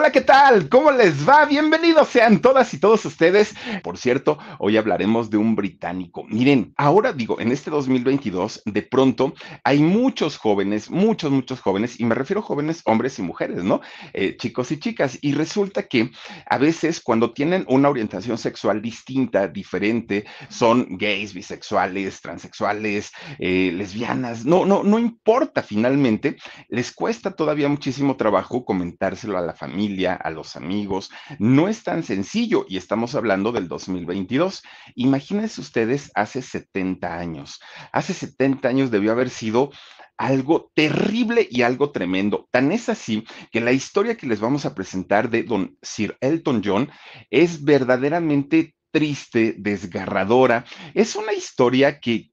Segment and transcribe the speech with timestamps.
[0.00, 0.70] Hola, ¿qué tal?
[0.70, 1.44] ¿Cómo les va?
[1.44, 3.54] Bienvenidos sean todas y todos ustedes.
[3.82, 6.24] Por cierto, hoy hablaremos de un británico.
[6.26, 12.06] Miren, ahora digo, en este 2022, de pronto hay muchos jóvenes, muchos, muchos jóvenes, y
[12.06, 13.82] me refiero a jóvenes hombres y mujeres, ¿no?
[14.14, 15.18] Eh, chicos y chicas.
[15.20, 16.10] Y resulta que
[16.46, 24.46] a veces cuando tienen una orientación sexual distinta, diferente, son gays, bisexuales, transexuales, eh, lesbianas,
[24.46, 26.38] no, no, no importa finalmente,
[26.70, 31.10] les cuesta todavía muchísimo trabajo comentárselo a la familia a los amigos.
[31.38, 34.62] No es tan sencillo y estamos hablando del 2022.
[34.94, 37.60] Imagínense ustedes hace 70 años.
[37.92, 39.70] Hace 70 años debió haber sido
[40.16, 42.46] algo terrible y algo tremendo.
[42.50, 46.62] Tan es así que la historia que les vamos a presentar de don Sir Elton
[46.64, 46.90] John
[47.30, 50.64] es verdaderamente triste, desgarradora.
[50.94, 52.30] Es una historia que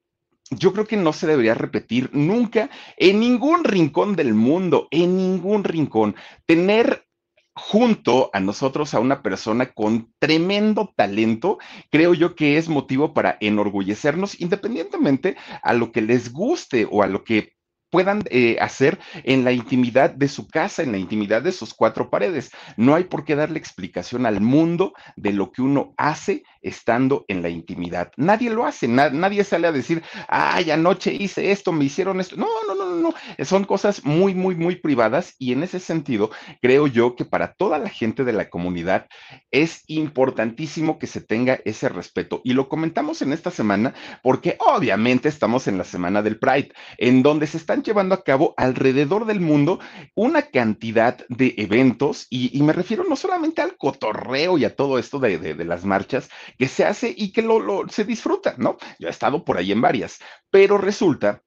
[0.49, 5.63] yo creo que no se debería repetir nunca en ningún rincón del mundo, en ningún
[5.63, 6.15] rincón.
[6.45, 7.06] Tener
[7.57, 11.57] junto a nosotros a una persona con tremendo talento,
[11.89, 17.07] creo yo que es motivo para enorgullecernos independientemente a lo que les guste o a
[17.07, 17.57] lo que
[17.89, 22.09] puedan eh, hacer en la intimidad de su casa, en la intimidad de sus cuatro
[22.09, 22.51] paredes.
[22.75, 27.41] No hay por qué darle explicación al mundo de lo que uno hace estando en
[27.41, 28.11] la intimidad.
[28.17, 32.35] Nadie lo hace, nadie sale a decir, ay, anoche hice esto, me hicieron esto.
[32.35, 33.45] No, no, no, no, no.
[33.45, 37.79] Son cosas muy, muy, muy privadas y en ese sentido creo yo que para toda
[37.79, 39.07] la gente de la comunidad
[39.51, 42.41] es importantísimo que se tenga ese respeto.
[42.43, 47.23] Y lo comentamos en esta semana porque obviamente estamos en la semana del Pride, en
[47.23, 49.79] donde se están llevando a cabo alrededor del mundo
[50.15, 55.19] una cantidad de eventos y, me refiero no solamente al cotorreo y a todo esto
[55.19, 58.77] de, de las marchas, que se hace y que lo, se disfruta, ¿no?
[58.99, 61.43] Yo he estado por ahí en varias, pero resulta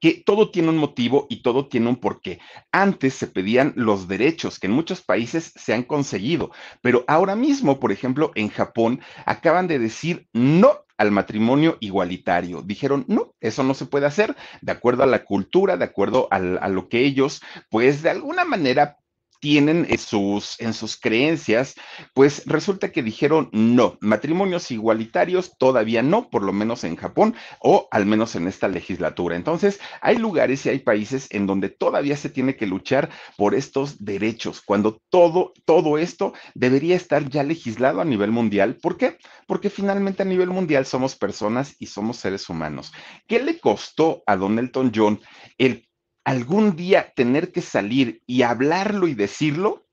[0.00, 2.40] que todo tiene un motivo y todo tiene un porqué.
[2.72, 6.50] Antes se pedían los derechos que en muchos países se han conseguido,
[6.82, 12.62] pero ahora mismo, por ejemplo, en Japón acaban de decir no al matrimonio igualitario.
[12.62, 16.36] Dijeron, no, eso no se puede hacer de acuerdo a la cultura, de acuerdo a,
[16.36, 17.40] a lo que ellos,
[17.70, 18.97] pues de alguna manera
[19.40, 21.74] tienen en sus, en sus creencias,
[22.14, 27.88] pues resulta que dijeron no, matrimonios igualitarios todavía no, por lo menos en Japón o
[27.90, 29.36] al menos en esta legislatura.
[29.36, 34.04] Entonces, hay lugares y hay países en donde todavía se tiene que luchar por estos
[34.04, 38.76] derechos, cuando todo, todo esto debería estar ya legislado a nivel mundial.
[38.76, 39.18] ¿Por qué?
[39.46, 42.92] Porque finalmente a nivel mundial somos personas y somos seres humanos.
[43.26, 45.20] ¿Qué le costó a Don Elton John
[45.56, 45.87] el
[46.28, 49.86] algún día tener que salir y hablarlo y decirlo,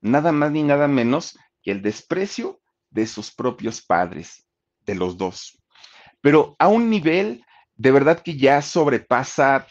[0.00, 2.60] nada más ni nada menos que el desprecio
[2.90, 4.48] de sus propios padres,
[4.80, 5.62] de los dos.
[6.20, 7.44] Pero a un nivel
[7.76, 9.68] de verdad que ya sobrepasa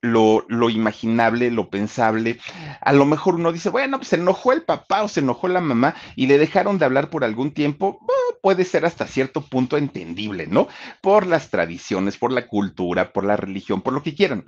[0.00, 2.40] lo, lo, imaginable, lo pensable.
[2.80, 5.60] A lo mejor uno dice, bueno, pues se enojó el papá o se enojó la
[5.60, 8.00] mamá y le dejaron de hablar por algún tiempo.
[8.40, 10.68] puede ser hasta cierto punto entendible, ¿no?
[11.02, 14.46] Por las tradiciones, por la cultura, por la religión, por lo que quieran.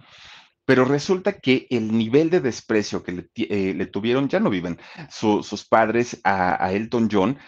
[0.65, 4.79] Pero resulta que el nivel de desprecio que le, eh, tuvieron, ya no viven
[5.11, 7.39] sus padres a, Elton John,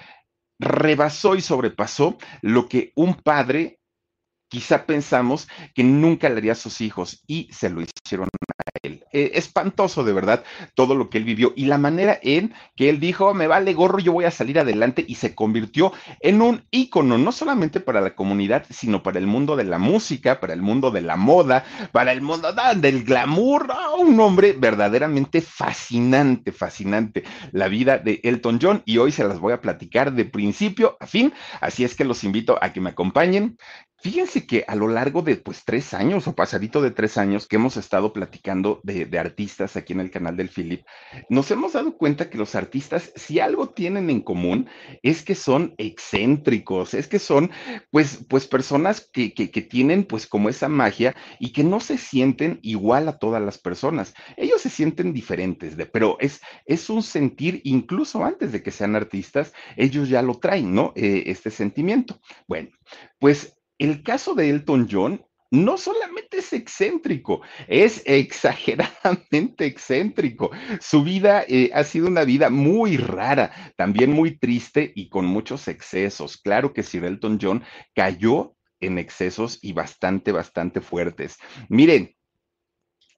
[0.59, 3.79] rebasó y sobrepasó lo que un padre
[4.49, 8.29] quizá pensamos que nunca le haría a sus hijos y se lo hicieron
[8.83, 9.05] él.
[9.13, 10.43] Eh, espantoso de verdad
[10.75, 14.01] todo lo que él vivió y la manera en que él dijo, me vale gorro,
[14.01, 18.17] yo voy a salir adelante y se convirtió en un ícono, no solamente para la
[18.17, 22.11] comunidad, sino para el mundo de la música, para el mundo de la moda, para
[22.11, 23.69] el mundo del glamour,
[24.01, 27.23] un hombre verdaderamente fascinante, fascinante,
[27.53, 31.07] la vida de Elton John y hoy se las voy a platicar de principio a
[31.07, 33.57] fin, así es que los invito a que me acompañen,
[34.03, 37.55] Fíjense que a lo largo de pues tres años o pasadito de tres años que
[37.55, 40.85] hemos estado platicando de, artistas aquí en el canal del Philip,
[41.29, 44.69] nos hemos dado cuenta que los artistas, si algo tienen en común,
[45.05, 47.53] es que son excéntricos, es que son
[47.93, 51.97] pues, pues personas que, que, que tienen pues como esa magia y que no se
[51.97, 54.15] sienten igual a todas las personas.
[54.37, 58.97] Ellos se sienten diferentes, de, pero es, es un sentir, incluso antes de que sean
[58.97, 60.93] artistas, ellos ya lo traen, ¿no?
[60.97, 62.21] Eh, este sentimiento.
[62.49, 62.71] Bueno,
[63.21, 70.51] pues el caso de Elton John no solamente es excéntrico, es exageradamente excéntrico.
[70.81, 75.69] Su vida eh, ha sido una vida muy rara, también muy triste y con muchos
[75.69, 76.39] excesos.
[76.39, 77.63] Claro que Sir Elton John
[77.95, 81.37] cayó en excesos y bastante, bastante fuertes.
[81.69, 82.17] Miren,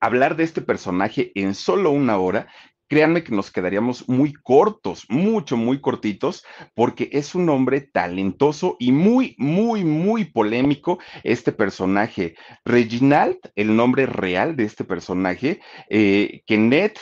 [0.00, 2.48] hablar de este personaje en solo una hora
[2.88, 6.44] créanme que nos quedaríamos muy cortos, mucho, muy cortitos,
[6.74, 12.34] porque es un hombre talentoso y muy, muy, muy polémico este personaje.
[12.64, 16.98] Reginald, el nombre real de este personaje, eh, Kenneth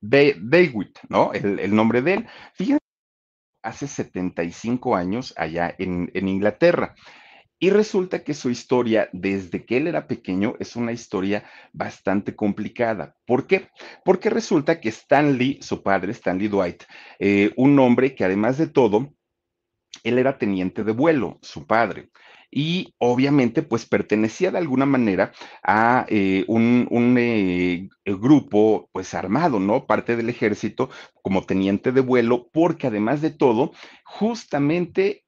[0.00, 1.32] de David, ¿no?
[1.32, 2.26] El, nombre de él.
[2.54, 2.80] Fíjense,
[3.62, 6.94] hace 75 años allá en Inglaterra.
[7.62, 13.16] Y resulta que su historia, desde que él era pequeño, es una historia bastante complicada.
[13.26, 13.68] ¿Por qué?
[14.02, 16.84] Porque resulta que Stanley, su padre, Stanley Dwight,
[17.18, 19.12] eh, un hombre que además de todo,
[20.04, 22.08] él era teniente de vuelo, su padre.
[22.50, 29.60] Y obviamente, pues pertenecía de alguna manera a eh, un, un eh, grupo, pues armado,
[29.60, 29.86] ¿no?
[29.86, 30.88] Parte del ejército
[31.22, 33.72] como teniente de vuelo, porque además de todo,
[34.04, 35.24] justamente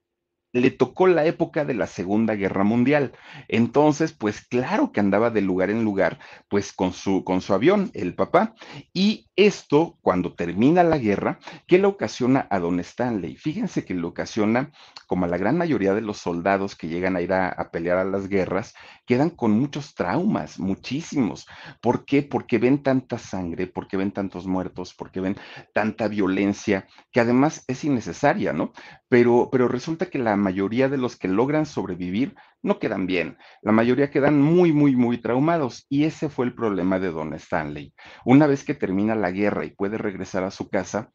[0.52, 3.12] le tocó la época de la Segunda Guerra Mundial.
[3.49, 6.19] Entonces, pues claro que andaba de lugar en lugar,
[6.49, 8.54] pues con su, con su avión, el papá.
[8.93, 13.37] Y esto, cuando termina la guerra, ¿qué le ocasiona a Don Stanley?
[13.37, 14.70] Fíjense que le ocasiona,
[15.06, 17.98] como a la gran mayoría de los soldados que llegan a ir a, a pelear
[17.98, 18.75] a las guerras,
[19.06, 21.46] quedan con muchos traumas, muchísimos.
[21.81, 22.22] ¿Por qué?
[22.22, 25.37] Porque ven tanta sangre, porque ven tantos muertos, porque ven
[25.72, 28.72] tanta violencia, que además es innecesaria, ¿no?
[29.08, 33.37] Pero, pero resulta que la mayoría de los que logran sobrevivir no quedan bien.
[33.60, 35.84] La mayoría quedan muy, muy, muy traumados.
[35.88, 37.93] Y ese fue el problema de Don Stanley.
[38.25, 41.10] Una vez que termina la guerra y puede regresar a su casa,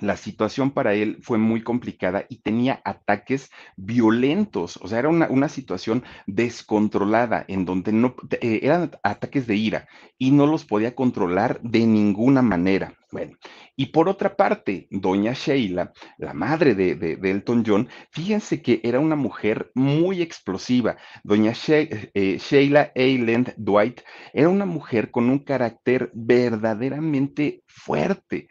[0.00, 5.28] la situación para él fue muy complicada y tenía ataques violentos, o sea, era una,
[5.28, 10.94] una situación descontrolada en donde no eh, eran ataques de ira y no los podía
[10.94, 12.94] controlar de ninguna manera.
[13.10, 13.38] Bueno,
[13.74, 19.00] y por otra parte, doña Sheila, la madre de, de, Elton John, fíjense que era
[19.00, 20.98] una mujer muy explosiva.
[21.24, 24.02] Doña eh, Sheila Ayland Dwight
[24.34, 28.48] era una mujer con un carácter verdaderamente fuerte.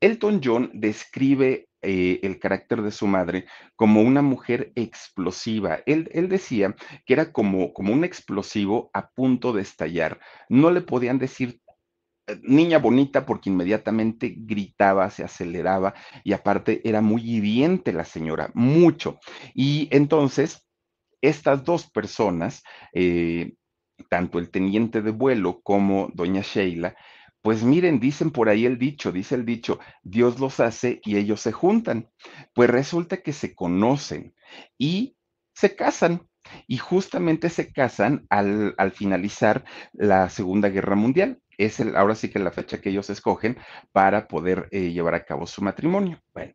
[0.00, 5.80] Elton John describe eh, el carácter de su madre como una mujer explosiva.
[5.86, 6.76] Él, él decía
[7.06, 10.20] que era como, como un explosivo a punto de estallar.
[10.48, 11.60] No le podían decir
[12.26, 18.50] eh, niña bonita porque inmediatamente gritaba, se aceleraba y aparte era muy hiriente la señora,
[18.54, 19.18] mucho.
[19.54, 20.66] Y entonces,
[21.22, 22.62] estas dos personas,
[22.92, 23.54] eh,
[24.08, 26.96] tanto el teniente de vuelo como doña Sheila,
[27.42, 31.40] pues miren, dicen por ahí el dicho, dice el dicho, Dios los hace y ellos
[31.40, 32.10] se juntan.
[32.54, 34.34] Pues resulta que se conocen
[34.78, 35.16] y
[35.54, 36.26] se casan.
[36.66, 41.40] Y justamente se casan al, al finalizar la Segunda Guerra Mundial.
[41.58, 43.58] Es el, ahora sí que la fecha que ellos escogen
[43.92, 46.18] para poder eh, llevar a cabo su matrimonio.
[46.32, 46.54] Bueno,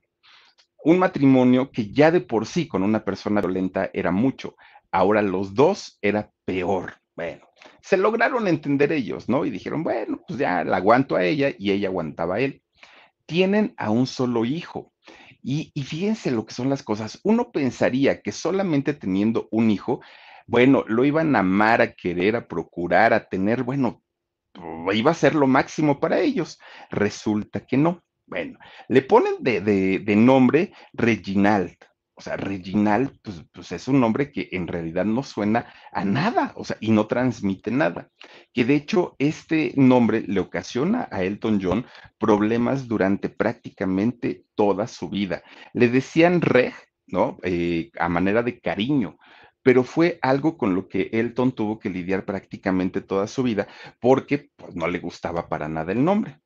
[0.83, 4.55] un matrimonio que ya de por sí con una persona violenta era mucho.
[4.91, 6.95] Ahora los dos era peor.
[7.15, 7.44] Bueno,
[7.81, 9.45] se lograron entender ellos, ¿no?
[9.45, 12.63] Y dijeron, bueno, pues ya la aguanto a ella y ella aguantaba a él.
[13.25, 14.93] Tienen a un solo hijo.
[15.41, 17.19] Y, y fíjense lo que son las cosas.
[17.23, 20.01] Uno pensaría que solamente teniendo un hijo,
[20.47, 24.03] bueno, lo iban a amar, a querer, a procurar, a tener, bueno,
[24.93, 26.59] iba a ser lo máximo para ellos.
[26.89, 28.03] Resulta que no.
[28.27, 28.57] Bueno,
[28.87, 31.75] le ponen de, de, de nombre Reginald
[32.17, 36.53] o sea, Reginald, pues, pues, es un nombre que en realidad no suena a nada,
[36.55, 38.09] o sea, y no transmite nada.
[38.53, 41.85] Que de hecho este nombre le ocasiona a Elton John
[42.17, 45.43] problemas durante prácticamente toda su vida.
[45.73, 46.73] Le decían Reg,
[47.07, 47.37] ¿no?
[47.43, 49.17] Eh, a manera de cariño,
[49.61, 53.67] pero fue algo con lo que Elton tuvo que lidiar prácticamente toda su vida
[53.99, 56.39] porque pues, no le gustaba para nada el nombre.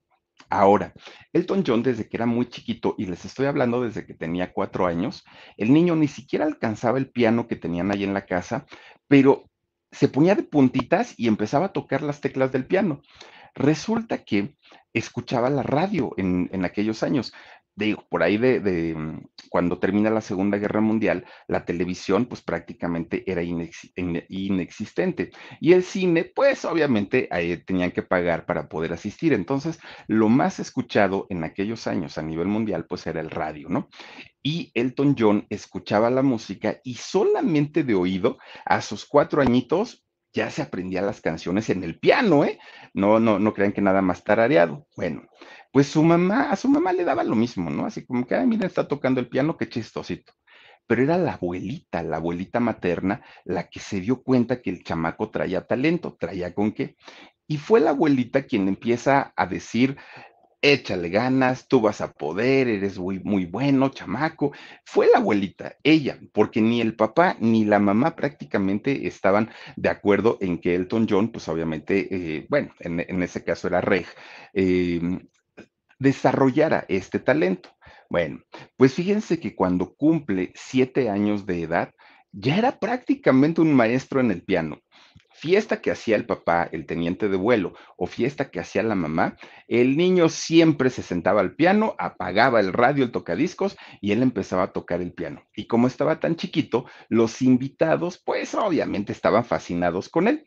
[0.50, 0.94] Ahora,
[1.34, 4.88] Elton John desde que era muy chiquito, y les estoy hablando desde que tenía cuatro
[4.88, 5.24] años,
[5.58, 8.66] el niño ni siquiera alcanzaba el piano que tenían ahí en la casa,
[9.08, 9.50] pero
[9.92, 13.02] se ponía de puntitas y empezaba a tocar las teclas del piano.
[13.56, 14.56] Resulta que
[14.94, 17.34] escuchaba la radio en, en aquellos años
[17.86, 23.24] digo, por ahí de, mm, cuando termina la Segunda Guerra Mundial, la televisión pues prácticamente
[23.26, 23.92] era inex,
[24.30, 25.32] inexistente.
[25.60, 29.34] Y el cine, pues obviamente ahí tenían que pagar para poder asistir.
[29.34, 33.90] Entonces, lo más escuchado en aquellos años a nivel mundial pues era el radio, ¿no?
[34.44, 40.52] Y Elton John escuchaba la música y solamente de oído, a sus cuatro añitos, ya
[40.52, 42.60] se aprendía las canciones en el piano, ¿eh?
[42.94, 44.88] No, no, no crean que nada más tarareado.
[44.96, 45.24] Bueno,
[45.72, 47.86] pues su mamá, a su mamá le daba lo mismo, ¿no?
[47.86, 50.34] Así como que, ay, mira, está tocando el piano, qué chistosito.
[50.88, 55.30] Pero era la abuelita, la abuelita materna, la que se dio cuenta que el chamaco
[55.30, 56.96] traía talento, traía con qué.
[57.48, 59.98] Y fue la abuelita quien empieza a decir,
[60.62, 64.52] échale ganas, tú vas a poder, eres muy, muy bueno, chamaco.
[64.84, 70.38] Fue la abuelita, ella, porque ni el papá ni la mamá prácticamente estaban de acuerdo
[70.42, 74.08] en que Elton John, pues obviamente, eh, bueno, en, en, ese caso era Reg,
[74.54, 75.00] eh,
[76.00, 77.70] desarrollara este talento.
[78.10, 78.42] Bueno,
[78.78, 81.94] pues fíjense que cuando cumple siete años de edad,
[82.32, 84.80] ya era prácticamente un maestro en el piano.
[85.40, 89.38] Fiesta que hacía el papá, el teniente de vuelo, o fiesta que hacía la mamá,
[89.68, 94.64] el niño siempre se sentaba al piano, apagaba el radio, el tocadiscos, y él empezaba
[94.64, 95.44] a tocar el piano.
[95.56, 100.46] Y como estaba tan chiquito, los invitados, pues obviamente estaban fascinados con él.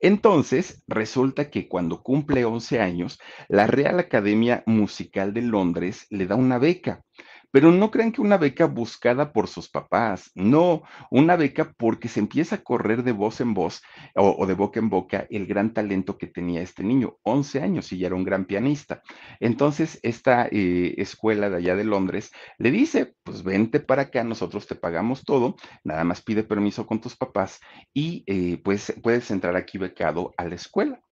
[0.00, 6.34] Entonces, resulta que cuando cumple 11 años, la Real Academia Musical de Londres le da
[6.34, 7.04] una beca.
[7.52, 12.18] Pero no crean que una beca buscada por sus papás, no, una beca porque se
[12.18, 13.82] empieza a correr de voz en voz
[14.16, 17.98] o, de boca en boca el gran talento que tenía este niño, 11 años y
[17.98, 19.02] ya era un gran pianista.
[19.38, 24.66] Entonces, esta eh, escuela de allá de Londres le dice, pues vente para acá, nosotros
[24.66, 27.60] te pagamos todo, nada más pide permiso con tus papás
[27.92, 31.00] y eh, pues puedes entrar aquí becado a la escuela.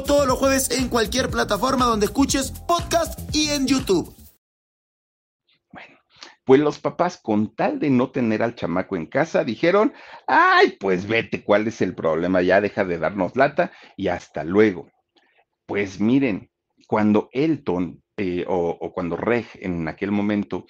[0.00, 4.14] todos los jueves en cualquier plataforma donde escuches podcast y en YouTube.
[5.70, 5.98] Bueno,
[6.44, 9.92] pues los papás, con tal de no tener al chamaco en casa, dijeron,
[10.26, 12.40] ay, pues vete, ¿cuál es el problema?
[12.40, 14.90] Ya deja de darnos lata y hasta luego.
[15.66, 16.50] Pues miren,
[16.88, 20.64] cuando Elton eh, o, o, cuando Reg en aquel momento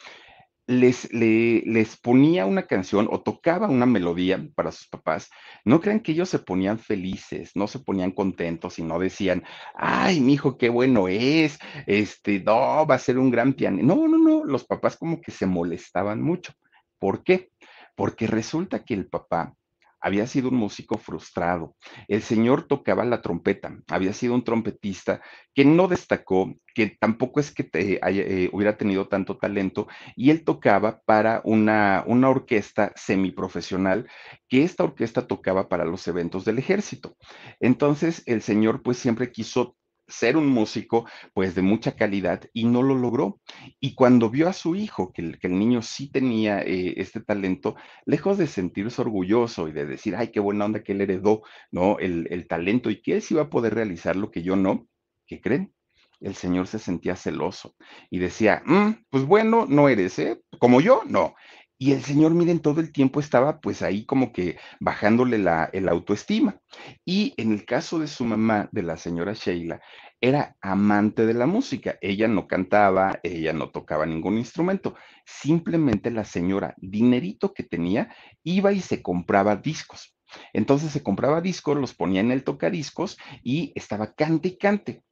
[0.67, 5.31] les, les ponía una canción o tocaba una melodía para sus papás,
[5.65, 9.43] no crean que ellos se ponían felices, no se ponían contentos y no decían,
[9.75, 13.79] ay, mi hijo, qué bueno es, este, no, va a ser un gran piano.
[13.83, 16.53] No, no, no, los papás como que se molestaban mucho.
[16.99, 17.51] ¿Por qué?
[17.97, 19.55] Porque resulta que el papá
[20.03, 21.77] había sido un músico frustrado.
[22.09, 25.23] El señor tocaba la trompeta, había sido un trompetista
[25.55, 31.01] que no destacó, que tampoco es que eh, hubiera tenido tanto talento, y él tocaba
[31.05, 34.09] para una, una orquesta semiprofesional,
[34.49, 37.17] que esta orquesta tocaba para los eventos del ejército.
[37.61, 39.77] Entonces, el señor pues siempre quiso
[40.13, 43.41] ser un músico pues de mucha calidad y no lo logró.
[43.81, 47.77] Y cuando vio a su hijo, que el, niño sí tenía eh, este talento,
[48.07, 51.99] lejos de sentirse orgulloso y de decir, ay, qué buena onda que él heredó, ¿no?
[51.99, 54.87] El, el talento y que él sí iba a poder realizar lo que yo no,
[55.27, 55.73] ¿qué creen?
[56.21, 57.75] El Señor se sentía celoso
[58.09, 60.41] y decía, mm, pues bueno, no eres, ¿eh?
[60.59, 61.35] Como yo, no.
[61.79, 65.89] Y el señor, miren, todo el tiempo estaba pues ahí como que bajándole la el
[65.89, 66.61] autoestima.
[67.05, 69.81] Y en el caso de su mamá, de la señora Sheila,
[70.21, 71.99] era amante de la música.
[72.01, 74.95] Ella no cantaba, ella no tocaba ningún instrumento.
[75.27, 78.15] Simplemente la señora, dinerito que tenía,
[78.45, 80.15] iba y se compraba discos.
[80.53, 85.03] Entonces se compraba discos, los ponía en el tocadiscos y estaba cante y cante.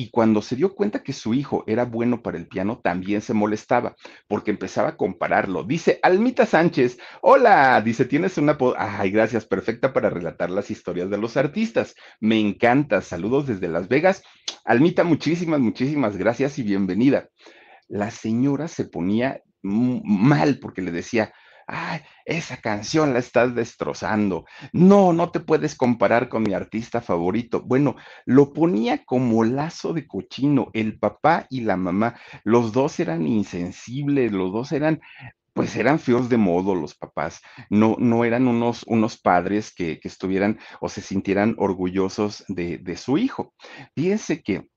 [0.00, 3.34] Y cuando se dio cuenta que su hijo era bueno para el piano, también se
[3.34, 3.96] molestaba,
[4.28, 5.62] porque empezaba a compararlo.
[5.62, 8.56] Dice, Almita Sánchez, hola, dice, tienes una...
[8.78, 11.94] Ay, gracias, perfecta para relatar las historias de los artistas.
[12.18, 14.22] Me encanta, saludos desde Las Vegas.
[14.64, 17.28] Almita, muchísimas, muchísimas gracias y bienvenida.
[17.86, 21.34] La señora se ponía mal porque le decía,
[21.70, 24.44] ay, esa canción la estás destrozando.
[24.72, 27.62] No, no te puedes comparar con mi artista favorito.
[27.62, 27.96] Bueno,
[28.26, 30.70] lo ponía como lazo de cochino.
[30.72, 35.00] El papá y la mamá, los dos eran insensibles, los dos eran
[35.52, 40.06] pues eran feos de modo los papás, no, no eran unos, unos padres que, que,
[40.06, 43.52] estuvieran o se sintieran orgullosos de, de su hijo.
[43.96, 44.68] Fíjense que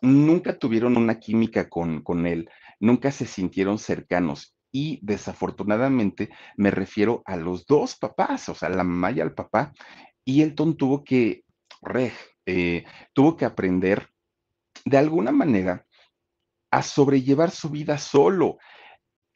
[0.00, 2.48] nunca tuvieron una química con, con él,
[2.80, 8.82] nunca se sintieron cercanos y desafortunadamente me refiero a los dos papás, o sea, la
[8.82, 9.72] mamá y al papá,
[10.24, 11.44] y Elton tuvo que,
[12.46, 14.08] eh, tuvo que aprender
[14.84, 15.86] de alguna manera
[16.70, 18.56] a sobrellevar su vida solo.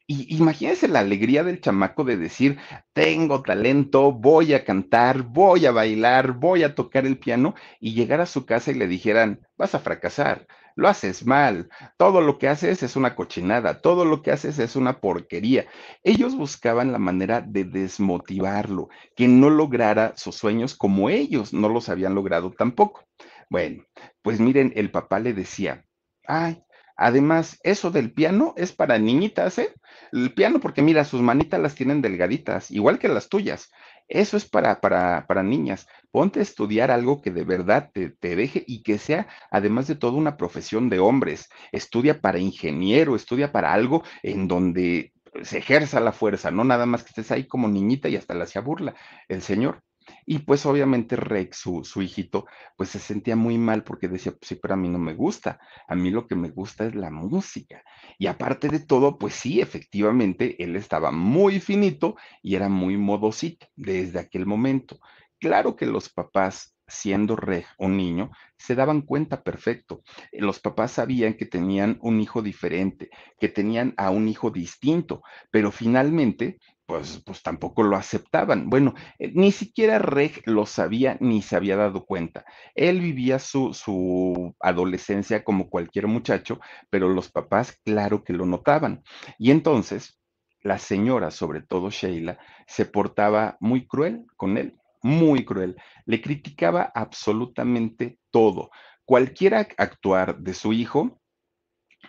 [0.09, 2.57] Y imagínense la alegría del chamaco de decir,
[2.93, 8.21] tengo talento, voy a cantar, voy a bailar, voy a tocar el piano, y llegar
[8.21, 10.47] a su casa y le dijeran, vas a fracasar,
[10.77, 14.77] lo haces mal, todo lo que haces es una cochinada, todo lo que haces es
[14.77, 15.65] una porquería.
[16.03, 21.89] Ellos buscaban la manera de desmotivarlo, que no lograra sus sueños como ellos no los
[21.89, 23.03] habían logrado tampoco.
[23.49, 23.83] Bueno,
[24.21, 25.83] pues miren, el papá le decía,
[26.25, 26.63] ay,
[26.97, 29.71] Además, eso del piano es para niñitas, ¿eh?
[30.11, 33.71] El piano, porque mira, sus manitas las tienen delgaditas, igual que las tuyas.
[34.07, 35.87] Eso es para, para, para niñas.
[36.11, 39.95] Ponte a estudiar algo que de verdad te, te, deje y que sea, además de
[39.95, 41.49] todo, una profesión de hombres.
[41.71, 47.03] Estudia para ingeniero, estudia para algo en donde se ejerza la fuerza, no nada más
[47.03, 48.95] que estés ahí como niñita y hasta la hacía burla
[49.27, 49.83] el señor.
[50.29, 54.49] Y pues obviamente Rex, su, su hijito, pues se sentía muy mal porque decía, pues
[54.49, 55.57] sí, pero a mí no me gusta,
[55.87, 57.81] a mí lo que me gusta es la música.
[58.19, 63.67] Y aparte de todo, pues sí, efectivamente, él estaba muy finito y era muy modosito
[63.77, 64.99] desde aquel momento.
[65.39, 70.03] Claro que los papás siendo Reg un niño, se daban cuenta perfecto.
[70.31, 75.71] Los papás sabían que tenían un hijo diferente, que tenían a un hijo distinto, pero
[75.71, 78.69] finalmente, pues, pues tampoco lo aceptaban.
[78.69, 82.45] Bueno, eh, ni siquiera Reg lo sabía ni se había dado cuenta.
[82.75, 89.03] Él vivía su, su adolescencia como cualquier muchacho, pero los papás, claro que lo notaban.
[89.37, 90.19] Y entonces,
[90.61, 95.77] la señora, sobre todo Sheila, se portaba muy cruel con él muy cruel.
[96.05, 98.71] Le criticaba absolutamente todo.
[99.05, 101.21] Cualquier ac- actuar de su hijo,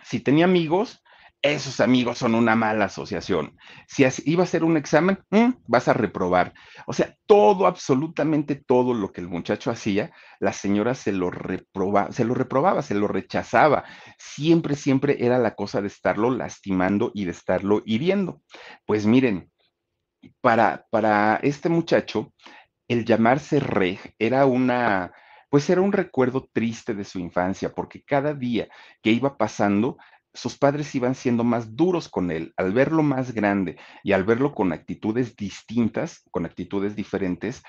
[0.03, 1.01] si tenía amigos,
[1.41, 3.57] esos amigos son una mala asociación.
[3.87, 6.53] Si iba a hacer un examen, mm, vas a reprobar.
[6.85, 12.11] O sea, todo, absolutamente todo lo que el muchacho hacía, la señora se lo reproba,
[12.11, 13.85] se lo reprobaba, se lo rechazaba.
[14.17, 18.41] Siempre, siempre era la cosa de estarlo lastimando y de estarlo hiriendo.
[18.85, 19.49] Pues miren,
[20.41, 22.33] para, para este muchacho,
[22.87, 25.13] el llamarse Reg era una,
[25.49, 28.67] pues era un recuerdo triste de su infancia, porque cada día
[29.01, 29.97] que iba pasando,
[30.39, 32.53] sus padres iban siendo más duros con él.
[32.57, 37.61] Al verlo más grande y al verlo con actitudes distintas, con actitudes diferentes,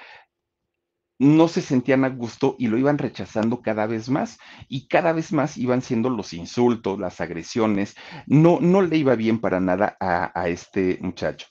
[1.18, 5.32] no se sentían a gusto y lo iban rechazando cada vez más y cada vez
[5.32, 7.94] más iban siendo los insultos, las agresiones.
[8.26, 11.46] No, no le iba bien para nada a, a este muchacho.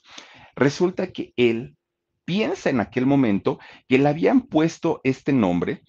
[0.56, 1.76] Resulta que él
[2.24, 3.58] piensa en aquel momento
[3.88, 5.82] que le habían puesto este nombre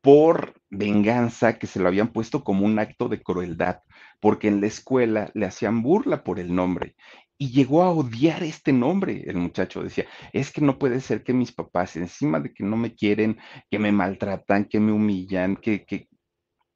[0.00, 3.80] por venganza, que se lo habían puesto como un acto de crueldad,
[4.20, 6.94] porque en la escuela le hacían burla por el nombre.
[7.38, 9.24] Y llegó a odiar este nombre.
[9.26, 12.76] El muchacho decía, es que no puede ser que mis papás, encima de que no
[12.76, 13.38] me quieren,
[13.70, 16.08] que me maltratan, que me humillan, que, que,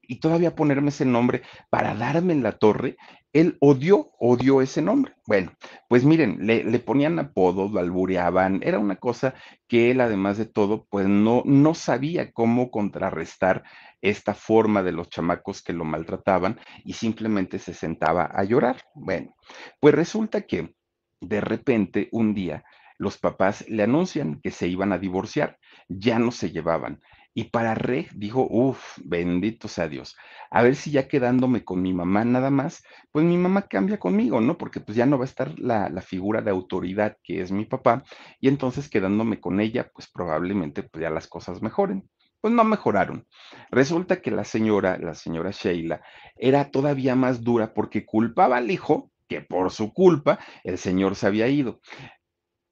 [0.03, 2.97] y todavía ponerme ese nombre para darme en la torre,
[3.33, 5.15] él odió, odió ese nombre.
[5.27, 5.53] Bueno,
[5.89, 9.35] pues miren, le, le ponían apodos, lo albureaban, era una cosa
[9.69, 13.63] que él, además de todo, pues no, no sabía cómo contrarrestar
[14.01, 18.83] esta forma de los chamacos que lo maltrataban y simplemente se sentaba a llorar.
[18.95, 19.35] Bueno,
[19.79, 20.75] pues resulta que
[21.21, 22.65] de repente un día
[22.99, 27.01] los papás le anuncian que se iban a divorciar, ya no se llevaban.
[27.35, 30.17] Y para Reg dijo, uff, bendito sea Dios,
[30.51, 34.41] a ver si ya quedándome con mi mamá nada más, pues mi mamá cambia conmigo,
[34.41, 34.59] ¿no?
[34.59, 37.65] Porque pues ya no va a estar la, la figura de autoridad que es mi
[37.67, 38.03] papá,
[38.41, 42.09] y entonces quedándome con ella, pues probablemente pues ya las cosas mejoren.
[42.41, 43.27] Pues no mejoraron.
[43.71, 46.01] Resulta que la señora, la señora Sheila,
[46.37, 51.27] era todavía más dura porque culpaba al hijo que por su culpa el señor se
[51.27, 51.81] había ido.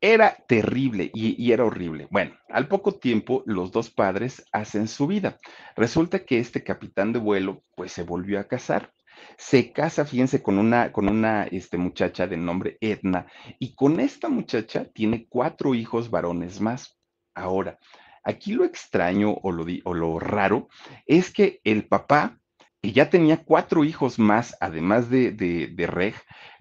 [0.00, 2.06] Era terrible y, era horrible.
[2.10, 5.38] Bueno, al poco tiempo los dos padres hacen su vida.
[5.74, 8.92] Resulta que este capitán de vuelo pues se volvió a casar.
[9.36, 13.26] Se casa, fíjense, con una, con una este, muchacha de nombre Edna
[13.58, 16.96] y con esta muchacha tiene cuatro hijos varones más.
[17.34, 17.78] Ahora,
[18.22, 20.68] aquí lo extraño o lo, o lo raro
[21.06, 22.38] es que el papá,
[22.80, 26.14] que ya tenía cuatro hijos más, además de, de, de Reg,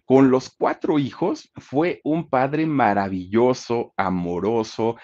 [0.08, 4.96] con los cuatro hijos fue un padre maravilloso, amoroso,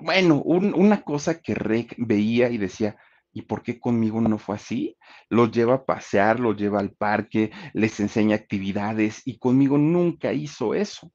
[0.00, 2.96] bueno, un, una cosa que Reg veía y decía,
[3.34, 4.96] ¿y por qué conmigo no fue así?
[5.28, 10.72] Los lleva a pasear, los lleva al parque, les enseña actividades y conmigo nunca hizo
[10.72, 11.12] eso.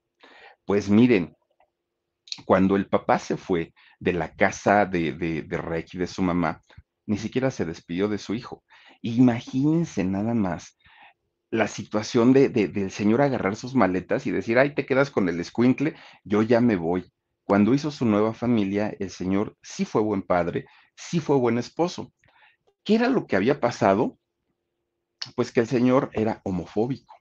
[0.63, 1.35] Pues miren,
[2.45, 6.21] cuando el papá se fue de la casa de, de, de Reg y de su
[6.21, 6.61] mamá,
[7.07, 8.63] ni siquiera se despidió de su hijo.
[9.01, 10.76] Imagínense nada más
[11.57, 15.27] la situación de, de, del señor agarrar sus maletas y decir, ay, te quedas con
[15.27, 17.11] el escuincle, yo ya me voy.
[17.43, 22.13] Cuando hizo su nueva familia, el señor sí fue buen padre, sí fue buen esposo.
[22.83, 24.19] ¿Qué era lo que había pasado?
[25.35, 27.15] Pues que el señor era homofóbico.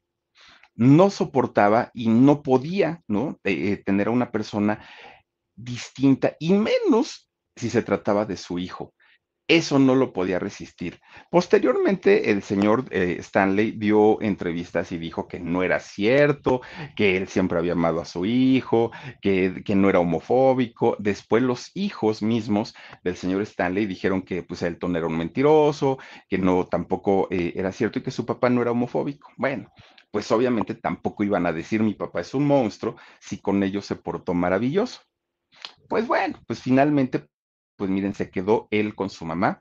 [0.75, 3.41] No soportaba y no podía, ¿no?
[3.43, 4.87] Eh, tener a una persona
[5.55, 8.93] distinta y menos si se trataba de su hijo
[9.49, 11.01] eso no lo podía resistir.
[11.31, 16.63] Posteriormente, el señor eh, Stanley dio entrevistas y dijo que no era cierto,
[16.97, 18.91] que él siempre había amado a su hijo,
[19.23, 20.97] que, que, no era homofóbico.
[20.99, 26.39] Después los hijos mismos del señor Stanley dijeron que pues Elton era un mentiroso, que
[26.39, 29.31] no tampoco eh, era cierto y que su papá no era homofóbico.
[29.37, 29.71] Bueno,
[30.11, 33.97] pues obviamente tampoco iban a decir mi papá es un monstruo si con ellos se
[33.97, 35.03] portó maravilloso.
[35.89, 37.27] Pues bueno, pues finalmente
[37.77, 39.61] pues miren, se quedó él con su mamá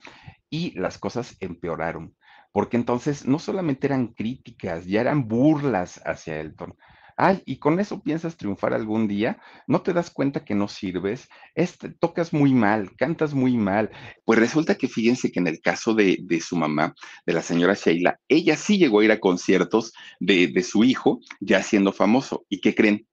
[0.49, 2.15] y las cosas empeoraron,
[2.51, 6.75] porque entonces no solamente eran críticas, ya eran burlas hacia Elton.
[7.17, 11.29] Ay, y con eso piensas triunfar algún día, no te das cuenta que no sirves,
[11.53, 13.89] este, tocas muy mal, cantas muy mal.
[14.25, 16.93] Pues resulta que fíjense que en el caso de, de su mamá,
[17.25, 21.21] de la señora Sheila, ella sí llegó a ir a conciertos de, de su hijo,
[21.39, 22.45] ya siendo famoso.
[22.49, 23.07] ¿Y qué creen?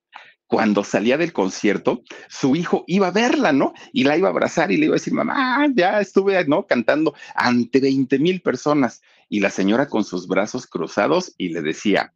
[0.53, 3.73] Cuando salía del concierto, su hijo iba a verla, ¿no?
[3.95, 6.67] Y la iba a abrazar y le iba a decir, mamá, ya estuve, ¿no?
[6.67, 9.01] Cantando ante 20 mil personas.
[9.31, 12.13] Y la señora con sus brazos cruzados y le decía,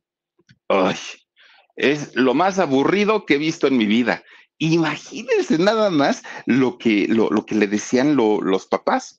[0.68, 0.96] ay,
[1.76, 4.22] es lo más aburrido que he visto en mi vida.
[4.58, 9.18] Imagínense nada más lo que, lo, lo que le decían los papás.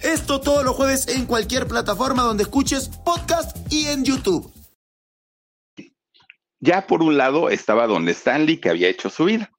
[0.03, 4.51] Esto todos los jueves en cualquier plataforma donde escuches podcast y en YouTube.
[6.59, 9.51] Ya por un lado estaba Don Stanley, que había hecho su vida.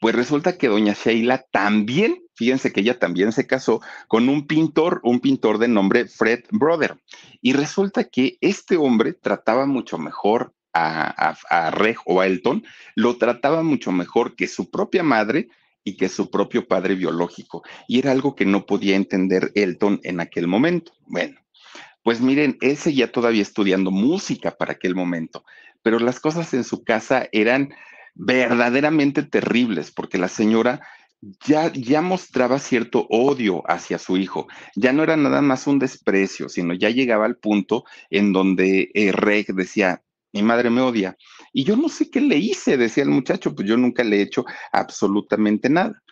[0.00, 5.00] Pues resulta que doña Sheila también, fíjense que ella también se casó con un pintor,
[5.02, 6.98] un pintor de nombre Fred Brother.
[7.42, 13.16] Y resulta que este hombre trataba mucho mejor a, a, Reg o a Elton, lo
[13.18, 15.48] trataba mucho mejor que su propia madre
[15.84, 17.62] y que su propio padre biológico.
[17.88, 20.92] Y era algo que no podía entender Elton en aquel momento.
[21.06, 21.40] Bueno,
[22.02, 25.44] pues miren, él seguía todavía estudiando música para aquel momento,
[25.82, 27.72] pero las cosas en su casa eran
[28.14, 30.82] verdaderamente terribles porque la señora
[31.46, 34.48] ya, ya mostraba cierto odio hacia su hijo.
[34.74, 39.12] Ya no era nada más un desprecio, sino ya llegaba al punto en donde eh,
[39.12, 41.16] Reg decía, mi madre me odia.
[41.52, 44.22] Y yo no sé qué le hice, decía el muchacho, pues yo nunca le he
[44.22, 46.02] hecho absolutamente nada.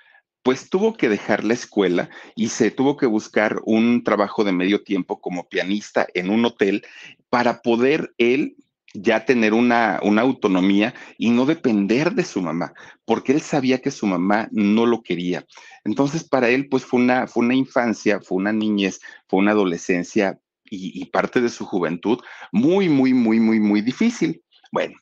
[0.43, 4.83] Pues tuvo que dejar la escuela y se tuvo que buscar un trabajo de medio
[4.83, 6.83] tiempo como pianista en un hotel
[7.29, 8.57] para poder él
[8.95, 12.73] ya tener una, una, autonomía y no depender de su mamá,
[13.05, 15.47] porque él sabía que su mamá no lo quería.
[15.85, 20.41] Entonces, para él, pues fue una, fue una infancia, fue una niñez, fue una adolescencia
[20.71, 22.19] y, parte de su juventud
[22.53, 24.43] muy, muy, muy, muy, muy difícil.
[24.73, 24.95] Bueno,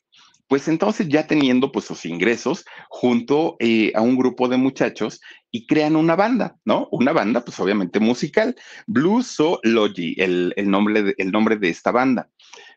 [0.49, 5.67] pues entonces ya teniendo pues sus ingresos junto eh, a un grupo de muchachos y
[5.67, 6.87] crean una banda, ¿no?
[6.91, 8.55] Una banda pues obviamente musical,
[8.87, 12.29] Bluesology, el, el, nombre el nombre de esta banda.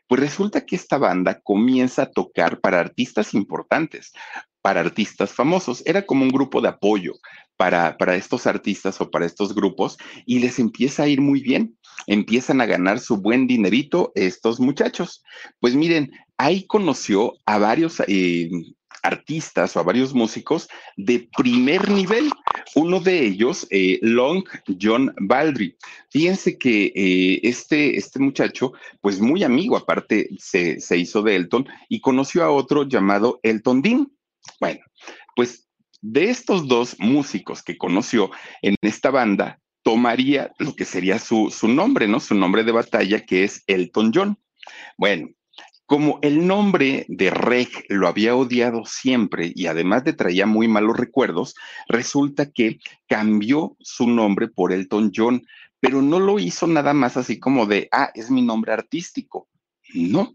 [0.07, 4.13] Pues resulta que esta banda comienza a tocar para artistas importantes,
[4.61, 5.81] para artistas famosos.
[5.87, 7.13] Era como un grupo de apoyo
[7.57, 11.77] para, para estos artistas o para estos grupos y les empieza a ir muy bien.
[12.07, 15.23] Empiezan a ganar su buen dinerito estos muchachos.
[15.59, 18.49] Pues miren, ahí conoció a varios eh,
[19.03, 22.29] artistas o a varios músicos de primer nivel.
[22.75, 24.43] Uno de ellos, eh, Long
[24.81, 25.77] John Baldry.
[26.09, 31.67] Fíjense que eh, este, este muchacho, pues muy amigo, aparte se, se hizo de Elton
[31.89, 34.11] y conoció a otro llamado Elton Dean.
[34.59, 34.79] Bueno,
[35.35, 35.67] pues
[36.01, 41.67] de estos dos músicos que conoció en esta banda, tomaría lo que sería su, su
[41.67, 42.19] nombre, ¿no?
[42.19, 44.39] Su nombre de batalla, que es Elton John.
[44.97, 45.29] Bueno,
[45.85, 50.97] como el nombre de Reg lo había odiado siempre y además le traía muy malos
[50.97, 51.55] recuerdos,
[51.87, 55.45] resulta que cambió su nombre por Elton John,
[55.79, 59.49] pero no lo hizo nada más así como de, ah, es mi nombre artístico.
[59.93, 60.33] No,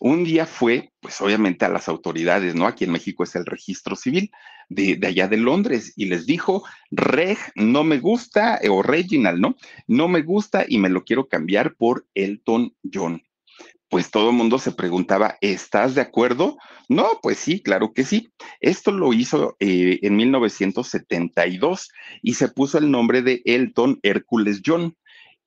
[0.00, 2.66] un día fue, pues obviamente a las autoridades, ¿no?
[2.66, 4.30] Aquí en México es el registro civil
[4.68, 9.56] de, de, allá de Londres y les dijo, Reg, no me gusta, o Reginald, ¿no?
[9.86, 13.25] No me gusta y me lo quiero cambiar por Elton John.
[13.88, 16.56] Pues todo el mundo se preguntaba, ¿estás de acuerdo?
[16.88, 18.32] No, pues sí, claro que sí.
[18.60, 21.90] Esto lo hizo eh, en 1972
[22.22, 24.96] y se puso el nombre de Elton Hércules John.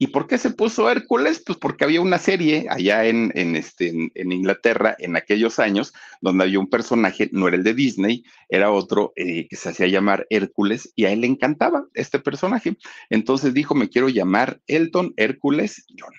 [0.01, 1.43] ¿Y por qué se puso Hércules?
[1.45, 5.93] Pues porque había una serie allá en, en, este, en, en, Inglaterra en aquellos años
[6.21, 9.87] donde había un personaje, no era el de Disney, era otro eh, que se hacía
[9.87, 12.77] llamar Hércules y a él le encantaba este personaje.
[13.09, 16.13] Entonces dijo, me quiero llamar Elton Hércules John.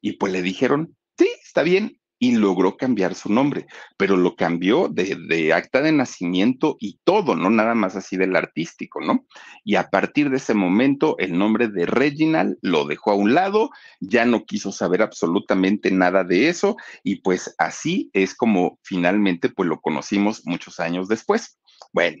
[0.00, 4.88] Y pues le dijeron, sí, está bien, y logró cambiar su nombre, pero lo cambió
[4.88, 9.24] de, acta de nacimiento y todo, no nada más así del artístico, ¿no?
[9.64, 13.70] Y a partir de ese momento, el nombre de Reginald lo dejó a un lado,
[14.00, 19.68] ya no quiso saber absolutamente nada de eso, y pues así es como finalmente pues
[19.68, 21.58] lo conocimos muchos años después.
[21.92, 22.18] Bueno,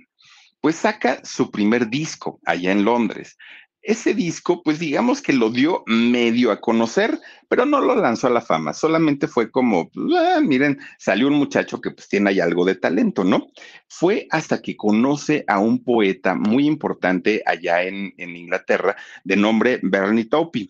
[0.60, 3.36] pues saca su primer disco allá en Londres
[3.82, 8.30] ese disco, pues digamos que lo dio medio a conocer, pero no lo lanzó a
[8.30, 12.64] la fama, solamente fue como, ah, miren, salió un muchacho que pues tiene ahí algo
[12.64, 13.48] de talento, ¿no?
[13.88, 20.26] Fue hasta que conoce a un poeta muy importante allá en, Inglaterra de nombre Bernie
[20.26, 20.68] Taupin.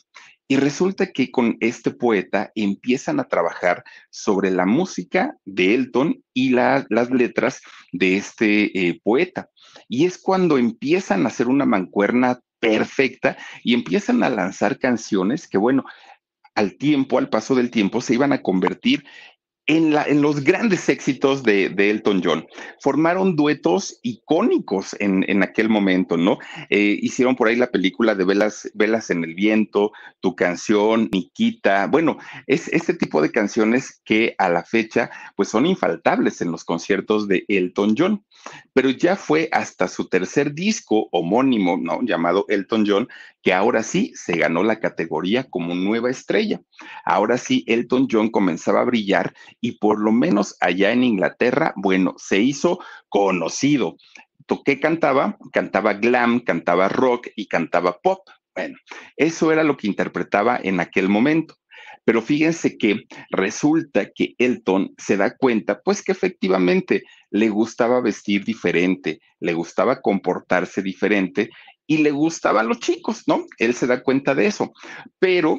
[0.50, 6.50] Y resulta que con este poeta empiezan a trabajar sobre la música de Elton y
[6.50, 7.60] las letras
[7.92, 9.50] de este eh, poeta.
[9.88, 15.58] Y es cuando empiezan a hacer una mancuerna perfecta y empiezan a lanzar canciones que,
[15.58, 15.84] bueno,
[16.54, 19.04] al tiempo, al paso del tiempo, se iban a convertir
[19.68, 22.46] en, los grandes éxitos de, Elton John.
[22.81, 26.38] Formaron duetos icónicos en, en aquel momento, ¿no?
[26.70, 31.87] Eh, hicieron por ahí la película de Velas, Velas en el Viento, Tu canción, Nikita.
[31.87, 36.64] Bueno, es este tipo de canciones que a la fecha, pues son infaltables en los
[36.64, 38.24] conciertos de Elton John.
[38.72, 42.00] Pero ya fue hasta su tercer disco homónimo, ¿no?
[42.02, 43.09] Llamado Elton John,
[43.42, 46.61] que ahora sí se ganó la categoría como nueva estrella.
[47.04, 52.14] Ahora sí, Elton John comenzaba a brillar y por lo menos allá en Inglaterra, bueno,
[52.18, 53.96] se hizo conocido.
[54.64, 55.36] ¿Qué cantaba?
[55.52, 58.20] Cantaba glam, cantaba rock y cantaba pop.
[58.54, 58.78] Bueno,
[59.16, 61.54] eso era lo que interpretaba en aquel momento.
[62.04, 68.44] Pero fíjense que resulta que Elton se da cuenta, pues que efectivamente le gustaba vestir
[68.44, 71.50] diferente, le gustaba comportarse diferente
[71.86, 73.44] y le gustaban los chicos, ¿no?
[73.58, 74.72] Él se da cuenta de eso.
[75.18, 75.58] Pero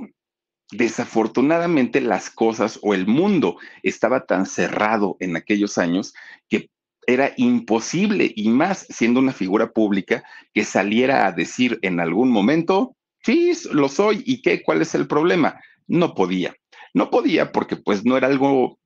[0.72, 6.14] desafortunadamente las cosas o el mundo estaba tan cerrado en aquellos años
[6.48, 6.70] que
[7.08, 12.96] era imposible y más siendo una figura pública que saliera a decir en algún momento,
[13.24, 15.60] sí, lo soy y qué, cuál es el problema.
[15.88, 16.56] No podía,
[16.94, 18.80] no podía porque pues no era algo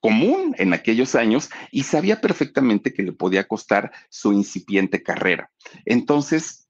[0.00, 5.50] común en aquellos años y sabía perfectamente que le podía costar su incipiente carrera.
[5.84, 6.67] Entonces,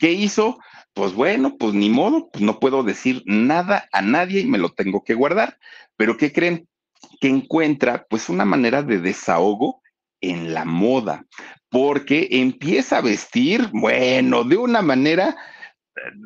[0.00, 0.58] ¿qué hizo?
[0.94, 4.70] pues bueno, pues ni modo, pues no puedo decir nada a nadie y me lo
[4.70, 5.58] tengo que guardar.
[5.96, 6.68] Pero ¿qué creen?
[7.20, 9.82] Que encuentra pues una manera de desahogo
[10.20, 11.24] en la moda,
[11.70, 15.36] porque empieza a vestir, bueno, de una manera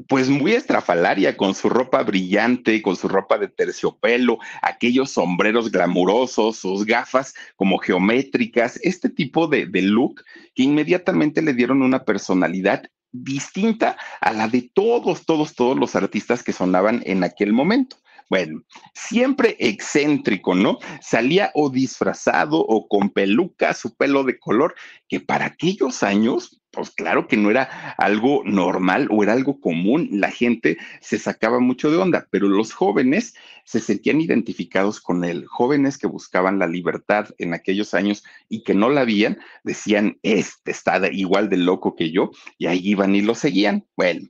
[0.08, 6.56] pues muy estrafalaria, con su ropa brillante, con su ropa de terciopelo, aquellos sombreros glamurosos,
[6.56, 10.22] sus gafas como geométricas, este tipo de, de look
[10.54, 12.84] que inmediatamente le dieron una personalidad
[13.14, 17.96] distinta a la de todos, todos, todos los artistas que sonaban en aquel momento.
[18.30, 18.62] Bueno,
[18.94, 20.78] siempre excéntrico, ¿no?
[21.00, 24.74] Salía o disfrazado o con peluca, su pelo de color,
[25.08, 30.08] que para aquellos años, pues claro que no era algo normal o era algo común,
[30.10, 33.34] la gente se sacaba mucho de onda, pero los jóvenes
[33.64, 38.74] se sentían identificados con él, jóvenes que buscaban la libertad en aquellos años y que
[38.74, 43.20] no la habían, decían, este está igual de loco que yo, y ahí iban y
[43.20, 43.86] lo seguían.
[43.96, 44.28] Bueno,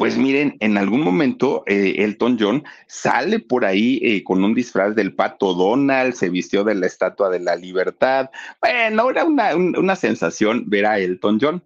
[0.00, 4.94] pues miren, en algún momento eh, Elton John sale por ahí eh, con un disfraz
[4.94, 8.30] del pato Donald, se vistió de la Estatua de la Libertad.
[8.62, 11.62] Bueno, era una, una sensación ver a Elton John.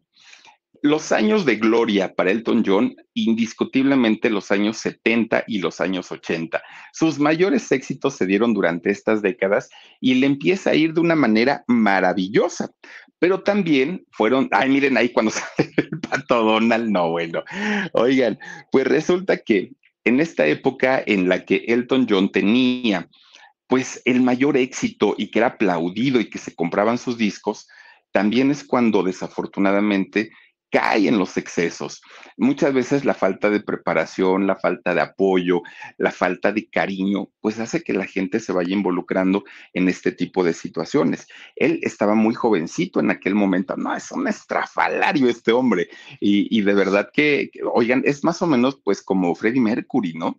[0.82, 6.60] Los años de gloria para Elton John, indiscutiblemente los años 70 y los años 80.
[6.92, 9.70] Sus mayores éxitos se dieron durante estas décadas
[10.00, 12.72] y le empieza a ir de una manera maravillosa.
[13.18, 17.42] Pero también fueron, ay, miren ahí cuando sale el pato Donald, no, bueno.
[17.92, 18.38] Oigan,
[18.70, 19.72] pues resulta que
[20.04, 23.08] en esta época en la que Elton John tenía
[23.66, 27.66] pues el mayor éxito y que era aplaudido y que se compraban sus discos,
[28.12, 30.30] también es cuando desafortunadamente
[30.74, 32.02] cae en los excesos.
[32.36, 35.62] Muchas veces la falta de preparación, la falta de apoyo,
[35.98, 40.42] la falta de cariño, pues hace que la gente se vaya involucrando en este tipo
[40.42, 41.28] de situaciones.
[41.54, 45.88] Él estaba muy jovencito en aquel momento, no, es un estrafalario este hombre.
[46.18, 50.38] Y, de verdad que, oigan, es más o menos pues como Freddie Mercury, ¿no?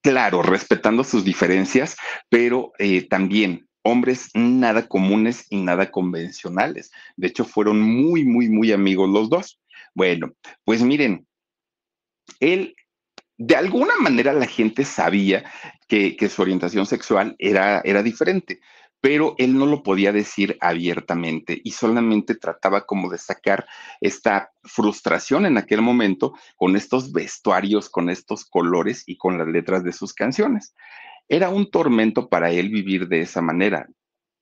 [0.00, 1.96] Claro, respetando sus diferencias,
[2.28, 6.90] pero eh, también hombres nada comunes y nada convencionales.
[7.16, 9.60] De hecho, fueron muy, muy, muy amigos los dos.
[9.94, 10.32] Bueno,
[10.64, 11.26] pues miren,
[12.40, 12.74] él,
[13.38, 15.44] de alguna manera la gente sabía
[15.88, 18.60] que, su orientación sexual era, era diferente,
[19.02, 23.66] pero él no lo podía decir abiertamente y solamente trataba como de sacar
[24.00, 29.84] esta frustración en aquel momento con estos vestuarios, con estos colores y con las letras
[29.84, 30.74] de sus canciones.
[31.28, 33.88] Era un tormento para él vivir de esa manera.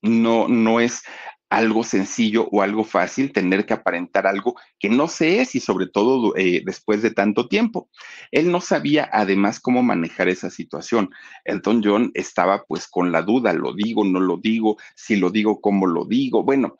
[0.03, 1.03] No, no es
[1.51, 5.89] algo sencillo o algo fácil tener que aparentar algo que no se es y sobre
[5.89, 7.91] todo eh, después de tanto tiempo.
[8.31, 11.11] Él no sabía además cómo manejar esa situación.
[11.45, 15.61] Elton John estaba pues con la duda, lo digo, no lo digo, si lo digo,
[15.61, 16.45] cómo lo digo.
[16.45, 16.79] Bueno,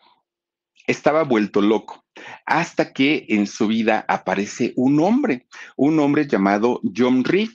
[0.87, 2.05] estaba vuelto loco.
[2.45, 7.51] hasta que en su vida aparece un hombre, un hombre llamado John Reed.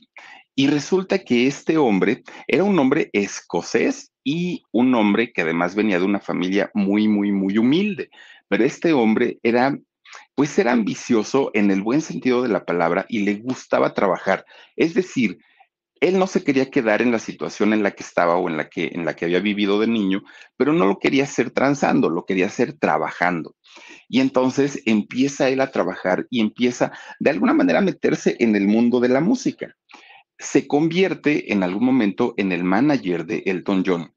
[0.55, 5.99] Y resulta que este hombre era un hombre escocés y un hombre que además venía
[5.99, 8.09] de una familia muy, muy, muy humilde.
[8.47, 9.77] Pero este hombre era,
[10.33, 14.45] pues era ambicioso en el buen sentido de la palabra y le gustaba trabajar.
[14.77, 15.39] Es decir,
[16.01, 18.69] él no se quería quedar en la situación en la que estaba o en la
[18.69, 20.23] que, en la que había vivido de niño,
[20.57, 23.55] pero no lo quería hacer transando, lo quería hacer trabajando.
[24.07, 28.67] Y entonces empieza él a trabajar y empieza de alguna manera a meterse en el
[28.67, 29.75] mundo de la música.
[30.37, 34.13] Se convierte en algún momento en el manager de Elton John.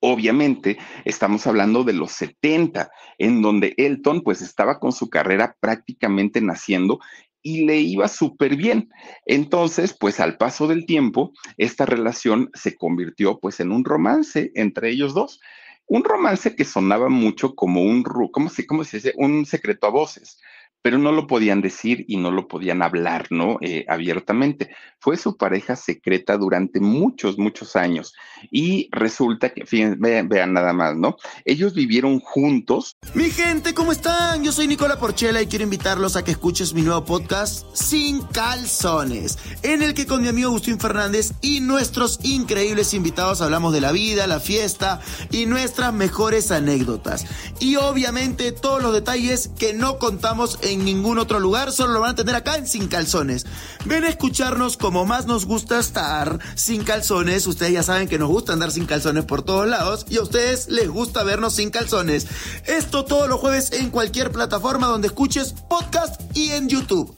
[0.00, 6.40] Obviamente, estamos hablando de los 70, en donde Elton pues estaba con su carrera prácticamente
[6.40, 7.00] naciendo
[7.42, 8.90] y le iba súper bien.
[9.26, 14.90] Entonces, pues al paso del tiempo, esta relación se convirtió pues en un romance entre
[14.90, 15.40] ellos dos.
[15.86, 19.14] Un romance que sonaba mucho como un, ¿cómo se, se dice?
[19.16, 20.38] Un secreto a voces
[20.82, 23.58] pero no lo podían decir y no lo podían hablar, ¿no?
[23.60, 24.70] Eh, abiertamente.
[25.00, 28.14] Fue su pareja secreta durante muchos, muchos años.
[28.50, 31.16] Y resulta que, fíjense, vean, nada más, ¿no?
[31.44, 32.96] Ellos vivieron juntos.
[33.14, 34.44] Mi gente, ¿cómo están?
[34.44, 39.38] Yo soy Nicola Porchela y quiero invitarlos a que escuches mi nuevo podcast Sin Calzones,
[39.62, 43.92] en el que con mi amigo Agustín Fernández y nuestros increíbles invitados hablamos de la
[43.92, 47.26] vida, la fiesta y nuestras mejores anécdotas.
[47.60, 52.10] Y obviamente todos los detalles que no contamos en ningún otro lugar, solo lo van
[52.10, 53.46] a tener acá en Sin Calzones.
[53.84, 57.46] Ven a escucharnos como más nos gusta estar sin calzones.
[57.46, 60.68] Ustedes ya saben que nos gusta andar sin calzones por todos lados y a ustedes
[60.68, 62.26] les gusta vernos sin calzones.
[62.66, 67.16] Esto todos los jueves en cualquier plataforma donde escuches podcast y en YouTube.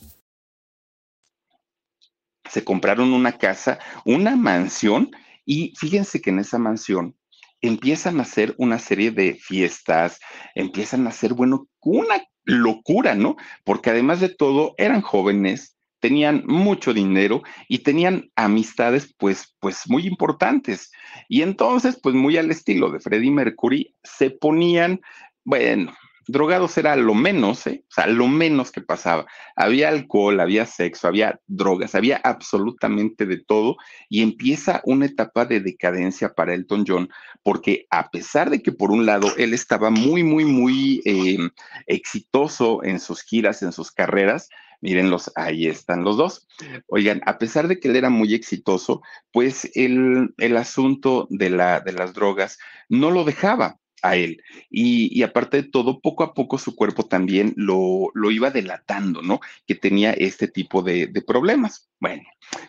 [2.50, 5.10] Se compraron una casa, una mansión
[5.44, 7.16] y fíjense que en esa mansión
[7.60, 10.18] empiezan a hacer una serie de fiestas,
[10.54, 13.36] empiezan a hacer, bueno, una locura, ¿no?
[13.64, 20.06] Porque además de todo, eran jóvenes, tenían mucho dinero y tenían amistades, pues, pues muy
[20.06, 20.90] importantes.
[21.28, 25.00] Y entonces, pues muy al estilo de Freddie Mercury, se ponían,
[25.44, 25.92] bueno,
[26.30, 27.84] drogados era lo menos, ¿eh?
[27.88, 29.26] o sea, lo menos que pasaba.
[29.56, 33.76] Había alcohol, había sexo, había drogas, había absolutamente de todo
[34.08, 37.10] y empieza una etapa de decadencia para Elton John,
[37.42, 41.38] porque a pesar de que por un lado él estaba muy, muy, muy eh,
[41.86, 44.48] exitoso en sus giras, en sus carreras,
[44.82, 46.48] Mírenlos, ahí están los dos.
[46.86, 51.80] Oigan, a pesar de que él era muy exitoso, pues el, el asunto de, la,
[51.80, 54.42] de las drogas no lo dejaba a él.
[54.70, 59.40] Y, aparte de todo, poco a poco su cuerpo también lo, lo iba delatando, ¿no?
[59.66, 61.88] Que tenía este tipo de, problemas.
[62.00, 62.22] Bueno,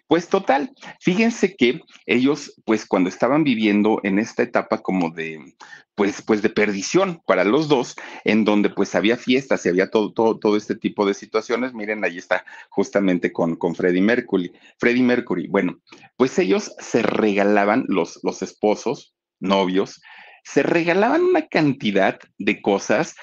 [0.08, 5.56] pues total, fíjense que ellos, pues cuando estaban viviendo en esta etapa como de,
[5.96, 10.12] pues, pues de perdición para los dos, en donde pues había fiestas y había todo,
[10.12, 14.52] todo, todo este tipo de situaciones, miren, ahí está justamente con, con Freddie Mercury.
[14.78, 15.80] Freddie Mercury, bueno,
[16.18, 20.02] pues ellos se regalaban los, los esposos, novios,
[20.44, 23.16] se regalaban una cantidad de cosas,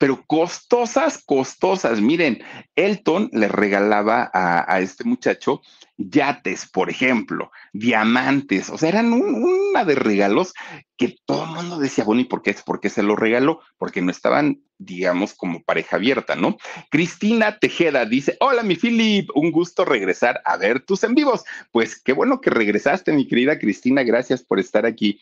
[0.00, 2.00] pero costosas, costosas.
[2.00, 2.42] Miren,
[2.74, 5.60] Elton le regalaba a, este muchacho
[5.98, 10.54] yates, por ejemplo, diamantes, o sea, eran una de regalos
[10.96, 12.56] que todo el mundo decía, bueno, ¿y por qué?
[12.64, 13.60] ¿Por qué se lo regaló?
[13.76, 16.56] Porque no estaban, digamos, como pareja abierta, ¿no?
[16.90, 21.44] Cristina Tejeda dice, hola, mi Philip, un gusto regresar a ver tus en vivos.
[21.72, 25.20] Pues qué bueno que regresaste, mi querida Cristina, gracias por estar aquí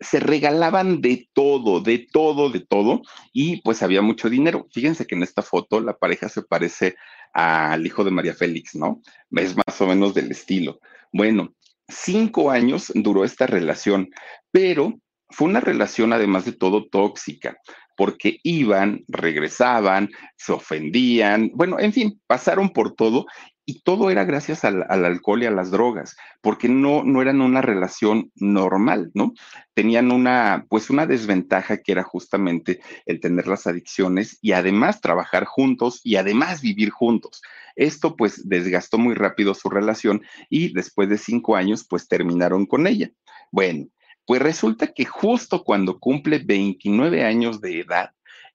[0.00, 3.02] se regalaban de todo, de todo, de todo,
[3.32, 4.66] y pues había mucho dinero.
[4.70, 6.96] Fíjense que en esta foto la pareja se parece
[7.32, 9.00] al hijo de María Félix, ¿no?
[9.30, 10.80] Es más o menos del estilo.
[11.12, 11.54] Bueno,
[11.88, 14.10] cinco años duró esta relación,
[14.50, 14.94] pero
[15.30, 17.56] fue una relación además de todo tóxica,
[17.96, 23.26] porque iban, regresaban, se ofendían, bueno, en fin, pasaron por todo
[23.66, 27.62] y todo era gracias al, alcohol y a las drogas, porque no, no eran una
[27.62, 29.32] relación normal, ¿no?
[29.72, 35.44] Tenían una, pues una desventaja que era justamente el tener las adicciones y además trabajar
[35.44, 37.42] juntos y además vivir juntos.
[37.74, 42.86] Esto pues desgastó muy rápido su relación y después de cinco años pues terminaron con
[42.86, 43.10] ella.
[43.50, 43.86] Bueno,
[44.26, 48.10] pues resulta que justo cuando cumple 29 años de edad,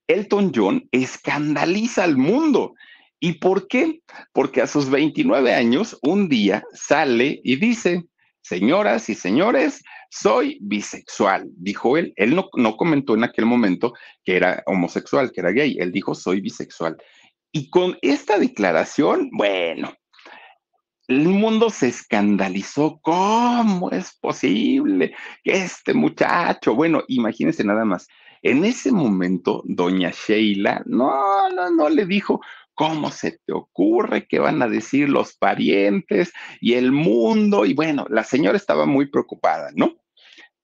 [0.08, 2.74] Elton John escandaliza al mundo
[3.20, 4.02] ¿Y por qué?
[4.34, 8.06] Porque a sus 29 años, un día sale y dice,
[8.42, 12.14] señoras y señores, soy bisexual, dijo él.
[12.16, 13.94] Él no, no, comentó en aquel momento
[14.24, 16.98] que era homosexual, que era gay, él dijo, soy bisexual.
[17.52, 19.94] Y con esta declaración, bueno,
[21.10, 23.00] el mundo se escandalizó.
[23.02, 28.08] ¿Cómo es posible que este muchacho, bueno, imagínense nada más,
[28.42, 32.40] en ese momento, doña Sheila, no, no, no le dijo,
[32.80, 34.26] ¿cómo se te ocurre?
[34.26, 37.66] ¿Qué van a decir los parientes y el mundo?
[37.66, 39.98] Y bueno, la señora estaba muy preocupada, ¿no?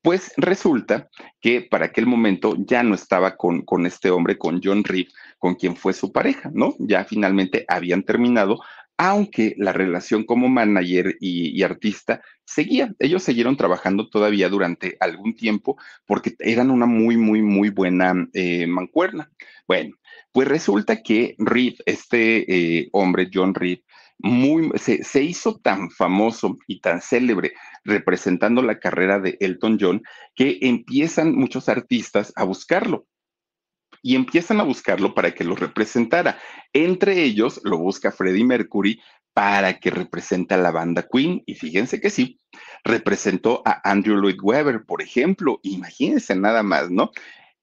[0.01, 1.09] Pues resulta
[1.41, 5.07] que para aquel momento ya no estaba con, con este hombre, con John Reed,
[5.39, 6.73] con quien fue su pareja, ¿no?
[6.79, 8.61] Ya finalmente habían terminado,
[8.95, 12.93] aunque la relación como manager y, artista seguía.
[12.97, 18.67] Ellos siguieron trabajando todavía durante algún tiempo porque eran una muy, muy, muy buena eh,
[18.67, 19.29] mancuerna.
[19.67, 19.97] Bueno,
[20.35, 23.79] pues resulta que Reed, este eh, hombre, John Reed,
[24.17, 27.53] muy, se, hizo tan famoso y tan célebre
[27.85, 30.03] representando la carrera de Elton John
[30.35, 33.07] que empiezan muchos artistas a buscarlo
[34.01, 36.37] y empiezan a buscarlo para que lo representara.
[36.73, 38.99] Entre ellos lo busca Freddie Mercury
[39.33, 41.43] para que represente a la banda Queen.
[41.45, 42.41] Y fíjense que sí,
[42.83, 45.61] representó a Andrew Lloyd Webber, por ejemplo.
[45.63, 47.11] Imagínense nada más, ¿no?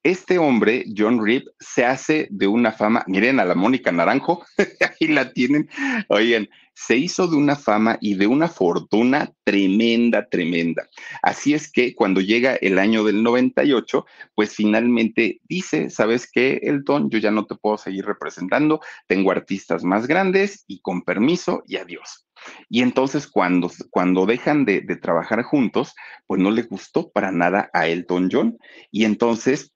[0.03, 4.45] Este hombre, John Reed, se hace de una fama, miren a la Mónica Naranjo,
[5.01, 5.69] ahí la tienen,
[6.09, 10.89] oigan, se hizo de una fama y de una fortuna tremenda, tremenda.
[11.23, 17.11] Así es que cuando llega el año del 98, pues finalmente dice, ¿sabes qué, Elton?
[17.11, 21.77] Yo ya no te puedo seguir representando, tengo artistas más grandes y con permiso y
[21.77, 22.27] adiós.
[22.69, 25.95] Y entonces cuando, cuando dejan de, de, trabajar juntos,
[26.27, 28.59] pues no le gustó para nada a Elton John.
[28.91, 29.73] Y entonces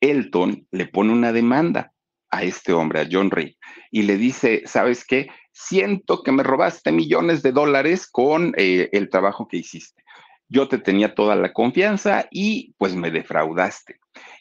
[0.00, 1.92] Elton le pone una demanda
[2.30, 3.54] a este hombre, a John Reed,
[3.90, 5.28] y le dice, ¿sabes qué?
[5.52, 10.02] Siento que me robaste millones de dólares con eh, el trabajo que hiciste.
[10.48, 13.98] Yo te tenía toda la confianza y pues me defraudaste.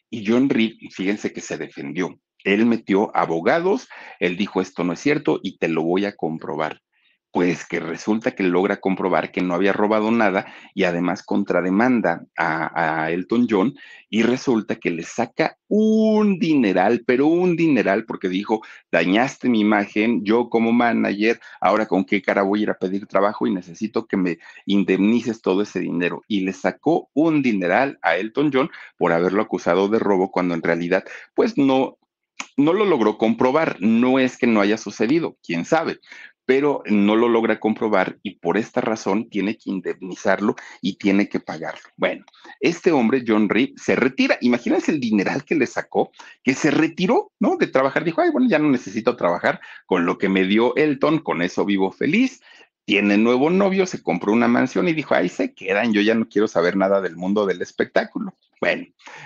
[0.09, 2.19] Y John Reed, fíjense que se defendió.
[2.43, 3.87] Él metió abogados,
[4.19, 6.81] él dijo, esto no es cierto y te lo voy a comprobar
[7.35, 13.03] pues que resulta que logra comprobar que no había robado nada y además contrademanda a,
[13.03, 13.75] a, Elton John
[14.09, 20.23] y resulta que le saca un dineral, pero un dineral porque dijo, dañaste mi imagen,
[20.23, 24.07] yo como manager, ahora con qué cara voy a ir a pedir trabajo y necesito
[24.07, 26.23] que me indemnices todo ese dinero.
[26.29, 30.63] Y le sacó un dineral a Elton John por haberlo acusado de robo cuando en
[30.63, 31.97] realidad pues no,
[32.55, 33.75] no lo logró comprobar.
[33.81, 35.99] No es que no haya sucedido, quién sabe,
[36.45, 41.39] pero no lo logra comprobar y por esta razón tiene que indemnizarlo y tiene que
[41.39, 41.81] pagarlo.
[41.97, 42.25] Bueno,
[42.59, 44.37] este hombre, John Reed, se retira.
[44.41, 46.11] Imagínense el dineral que le sacó,
[46.43, 47.57] que se retiró, ¿no?
[47.57, 48.03] De trabajar.
[48.03, 51.65] Dijo, ay, bueno, ya no necesito trabajar con lo que me dio Elton, con eso
[51.65, 52.41] vivo feliz.
[52.85, 56.29] Tiene nuevo novio, se compró una mansión y dijo, ay, se quedan, yo ya no
[56.29, 58.37] quiero saber nada del mundo del espectáculo.
[58.61, 58.85] Bueno,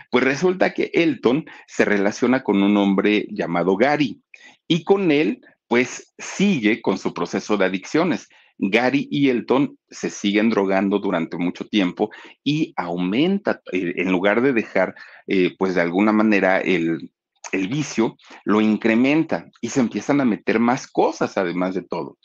[0.10, 4.22] pues resulta que Elton se relaciona con un hombre llamado Gary
[4.66, 8.28] y con él pues sigue con su proceso de adicciones.
[8.58, 12.10] Gary y Elton se siguen drogando durante mucho tiempo
[12.44, 14.96] y aumenta, eh, en lugar de dejar,
[15.28, 17.12] eh, pues de alguna manera el,
[17.52, 22.18] el vicio, lo incrementa y se empiezan a meter más cosas además de todo.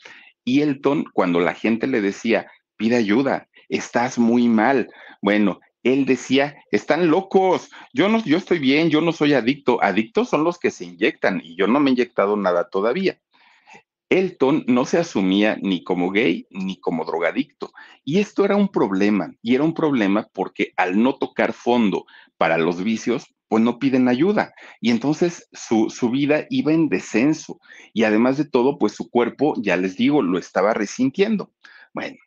[0.43, 4.89] Y Elton, cuando la gente le decía, pide ayuda, estás muy mal,
[5.21, 10.29] bueno, él decía, están locos, yo no, yo estoy bien, yo no soy adicto, adictos
[10.29, 13.19] son los que se inyectan y yo no me he inyectado nada todavía.
[14.09, 17.71] Elton no se asumía ni como gay ni como drogadicto.
[18.03, 22.05] Y esto era un problema, y era un problema porque al no tocar fondo
[22.37, 24.53] para los vicios, pues no piden ayuda.
[24.81, 27.59] Y entonces su, su, vida iba en descenso.
[27.93, 31.51] Y además de todo, pues su cuerpo, ya les digo, lo estaba resintiendo.
[31.93, 32.17] Bueno,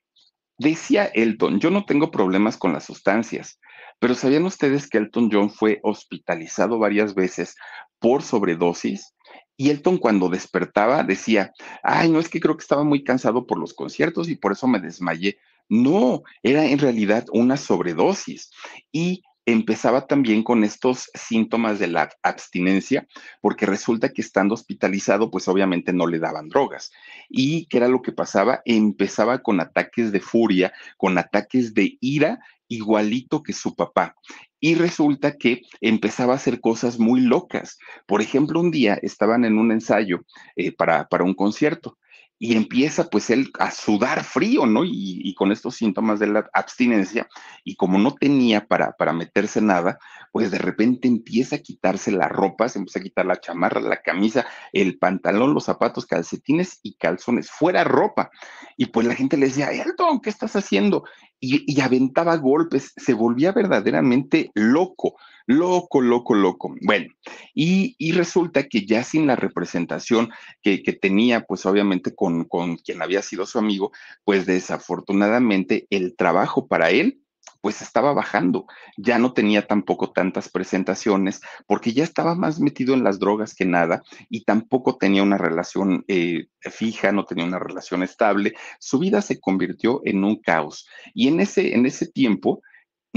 [0.59, 3.61] decía Elton, yo no tengo problemas con las sustancias,
[3.99, 7.57] pero ¿sabían ustedes que Elton John fue hospitalizado varias veces
[7.99, 9.15] por sobredosis?
[9.61, 11.53] Y Elton cuando despertaba decía,
[11.83, 14.69] ay, no es que creo que estaba muy cansado por los conciertos y por eso
[14.69, 15.39] me desmayé.
[15.69, 18.53] No, era en realidad una sobredosis.
[18.93, 23.09] Y empezaba también con estos síntomas de la abstinencia,
[23.41, 26.93] porque resulta que estando hospitalizado, pues obviamente no le daban drogas.
[27.29, 28.63] ¿Y qué era lo que pasaba?
[28.65, 32.39] Empezaba con ataques de furia, con ataques de ira,
[32.69, 34.15] igualito que su papá
[34.61, 37.79] y resulta que empezaba a hacer cosas muy locas.
[38.07, 40.21] Por ejemplo, un día estaban en un ensayo
[40.57, 41.97] eh, para, para un concierto
[42.39, 44.83] y empieza pues él a sudar frío, ¿no?
[44.85, 47.29] Y, con estos síntomas de la abstinencia,
[47.65, 49.99] y como no tenía para, para meterse nada,
[50.33, 54.03] pues de repente empieza a quitarse la ropa, se empieza a quitar la chamarra, la
[54.03, 58.31] camisa, el pantalón, los zapatos, calcetines y calzones, fuera ropa.
[58.77, 61.05] Y pues la gente le decía, Elton, ¿qué estás haciendo?
[61.41, 65.17] Y, y aventaba golpes, se volvía verdaderamente loco
[65.51, 66.75] Loco, loco, loco.
[66.83, 67.07] Bueno,
[67.55, 70.31] y, resulta que ya sin la representación
[70.61, 73.91] que, tenía, pues obviamente con, con quien había sido su amigo,
[74.25, 77.23] pues desafortunadamente el trabajo para él
[77.63, 78.67] pues estaba bajando,
[78.99, 83.65] ya no tenía tampoco tantas presentaciones porque ya estaba más metido en las drogas que
[83.65, 89.23] nada y tampoco tenía una relación eh, fija, no tenía una relación estable, su vida
[89.23, 90.87] se convirtió en un caos.
[91.15, 92.63] Y en ese, en ese tiempo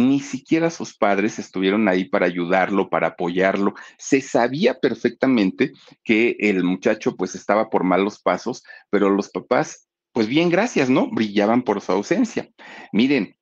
[0.08, 3.74] ni siquiera sus padres estuvieron ahí para ayudarlo, para apoyarlo.
[3.98, 5.72] Se sabía perfectamente
[6.04, 11.10] que el muchacho pues estaba por malos pasos, pero los papás, pues bien, gracias, ¿no?
[11.10, 12.50] Brillaban por su ausencia.
[12.92, 13.36] Miren,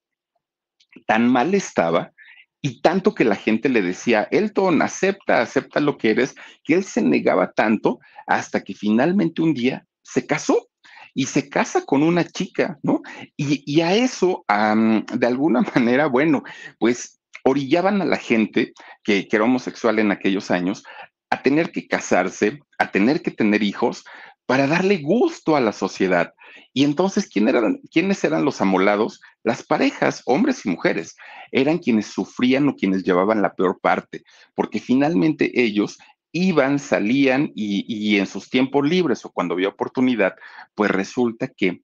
[1.05, 2.13] tan mal estaba
[2.61, 6.83] y tanto que la gente le decía, Elton, acepta, acepta lo que eres, que él
[6.83, 10.68] se negaba tanto hasta que finalmente un día se casó
[11.13, 13.01] y se casa con una chica, ¿no?
[13.35, 16.43] Y, a eso, de alguna manera, bueno,
[16.77, 20.83] pues orillaban a la gente que, era homosexual en aquellos años
[21.29, 24.03] a tener que casarse, a tener que tener hijos
[24.45, 26.33] para darle gusto a la sociedad.
[26.73, 29.21] Y entonces, ¿quién eran, ¿quiénes eran los amolados?
[29.43, 31.15] Las parejas, hombres y mujeres,
[31.51, 34.23] eran quienes sufrían o quienes llevaban la peor parte,
[34.55, 35.99] porque finalmente ellos
[36.31, 40.35] iban, salían y, y en sus tiempos libres o cuando había oportunidad,
[40.75, 41.81] pues resulta que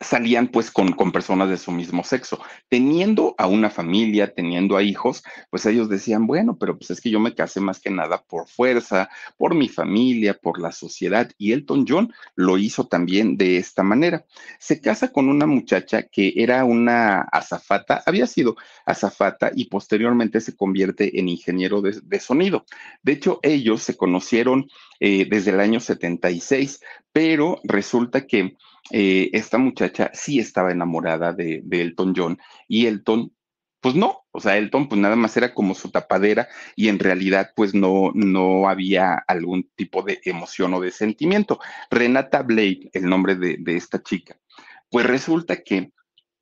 [0.00, 2.40] salían pues con, con, personas de su mismo sexo.
[2.68, 7.10] Teniendo a una familia, teniendo a hijos, pues ellos decían, bueno, pero pues es que
[7.10, 11.30] yo me casé más que nada por fuerza, por mi familia, por la sociedad.
[11.36, 14.24] Y Elton John lo hizo también de esta manera.
[14.58, 20.54] Se casa con una muchacha que era una azafata, había sido azafata y posteriormente se
[20.54, 22.64] convierte en ingeniero de, sonido.
[23.02, 24.68] De hecho, ellos se conocieron
[25.00, 26.80] eh, desde el año 76,
[27.12, 28.56] pero resulta que
[28.90, 33.32] eh, esta muchacha sí estaba enamorada de, Elton John y Elton,
[33.80, 37.52] pues no, o sea, Elton pues nada más era como su tapadera y en realidad
[37.54, 41.60] pues no, no había algún tipo de emoción o de sentimiento.
[41.90, 44.38] Renata Blake, el nombre de, esta chica,
[44.90, 45.92] pues resulta que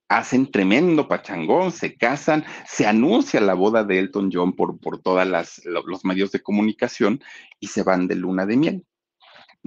[0.08, 5.26] hacen tremendo pachangón, se casan, se anuncia la boda de Elton John por, por todos
[5.64, 7.20] los medios de comunicación
[7.58, 8.86] y se van de luna de miel.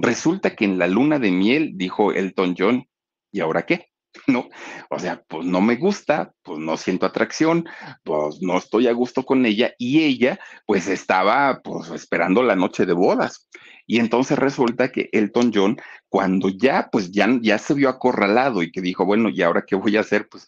[0.02, 2.88] Resulta que en la luna de miel dijo Elton John,
[3.32, 3.88] ¿y ahora qué?
[4.28, 4.50] ¿No?
[4.90, 7.68] O sea, pues no me gusta, pues no siento atracción,
[8.04, 12.86] pues no estoy a gusto con ella y ella pues estaba pues esperando la noche
[12.86, 13.50] de bodas.
[13.86, 15.78] Y entonces resulta que Elton John,
[16.10, 19.76] cuando ya, pues ya, ya se vio acorralado y que dijo, bueno, ¿y ahora qué
[19.76, 20.30] voy a hacer?
[20.30, 20.48] Pues,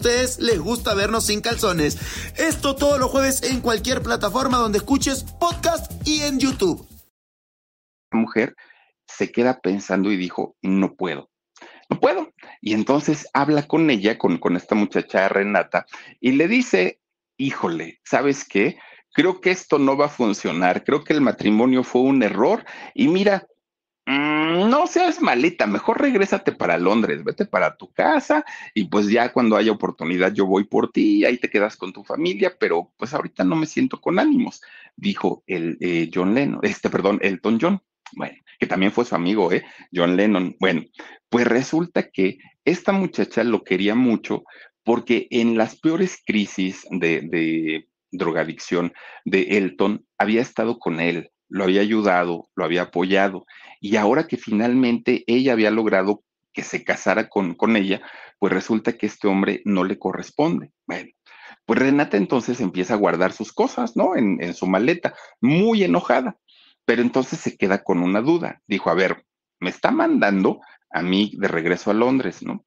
[0.00, 1.98] ustedes les gusta vernos sin calzones.
[2.38, 6.88] Esto todos los jueves en cualquier plataforma donde escuches podcast y en YouTube.
[8.10, 8.56] La mujer
[9.06, 11.28] se queda pensando y dijo, no puedo.
[11.90, 12.32] No puedo.
[12.62, 15.84] Y entonces habla con ella, con, con esta muchacha Renata,
[16.18, 16.98] y le dice,
[17.36, 18.78] híjole, ¿sabes qué?
[19.12, 23.08] creo que esto no va a funcionar, creo que el matrimonio fue un error y
[23.08, 23.46] mira,
[24.10, 28.44] no seas malita, mejor regrésate para Londres, vete para tu casa
[28.74, 32.04] y pues ya cuando haya oportunidad yo voy por ti, ahí te quedas con tu
[32.04, 34.62] familia, pero pues ahorita no me siento con ánimos,
[34.96, 37.82] dijo el eh, John Lennon, este, perdón, Elton John.
[38.12, 39.64] Bueno, que también fue su amigo, ¿eh?
[39.94, 40.56] John Lennon.
[40.58, 40.82] Bueno,
[41.28, 44.42] pues resulta que esta muchacha lo quería mucho
[44.82, 48.92] porque en las peores crisis de drogadicción
[49.24, 53.44] de Elton, había estado con él, lo había ayudado, lo había apoyado,
[53.80, 56.22] y ahora que finalmente ella había logrado
[56.52, 58.00] que se casara con, con ella,
[58.38, 60.72] pues resulta que este hombre no le corresponde.
[60.86, 61.10] Bueno,
[61.66, 64.16] pues Renata entonces empieza a guardar sus cosas, ¿no?
[64.16, 66.36] En, en su maleta, muy enojada,
[66.84, 68.62] pero entonces se queda con una duda.
[68.66, 69.24] Dijo, a ver,
[69.60, 72.64] me está mandando a mí de regreso a Londres, ¿no?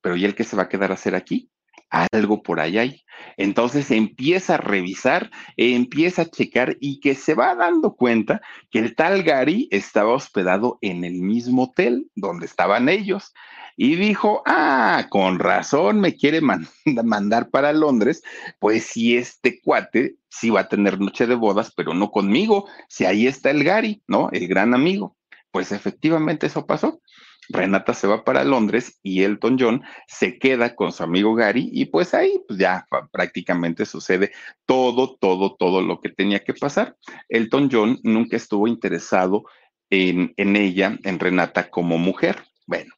[0.00, 1.50] Pero ¿y él qué se va a quedar a hacer aquí?
[1.90, 3.02] Algo por allá hay.
[3.36, 8.94] Entonces empieza a revisar, empieza a checar y que se va dando cuenta que el
[8.94, 13.32] tal Gary estaba hospedado en el mismo hotel donde estaban ellos.
[13.78, 16.40] Y dijo, ah, con razón me quiere
[17.04, 18.22] mandar para Londres,
[18.58, 23.04] pues si este cuate sí va a tener noche de bodas, pero no conmigo, si
[23.04, 24.30] ahí está el Gary, ¿no?
[24.32, 25.16] El gran amigo.
[25.50, 27.00] Pues efectivamente eso pasó.
[27.48, 31.86] Renata se va para Londres y Elton John se queda con su amigo Gary y
[31.86, 34.32] pues ahí pues ya prácticamente sucede
[34.66, 36.96] todo, todo, todo lo que tenía que pasar.
[37.28, 39.44] Elton John nunca estuvo interesado
[39.90, 42.42] en, en ella, en Renata como mujer.
[42.66, 42.92] Bueno,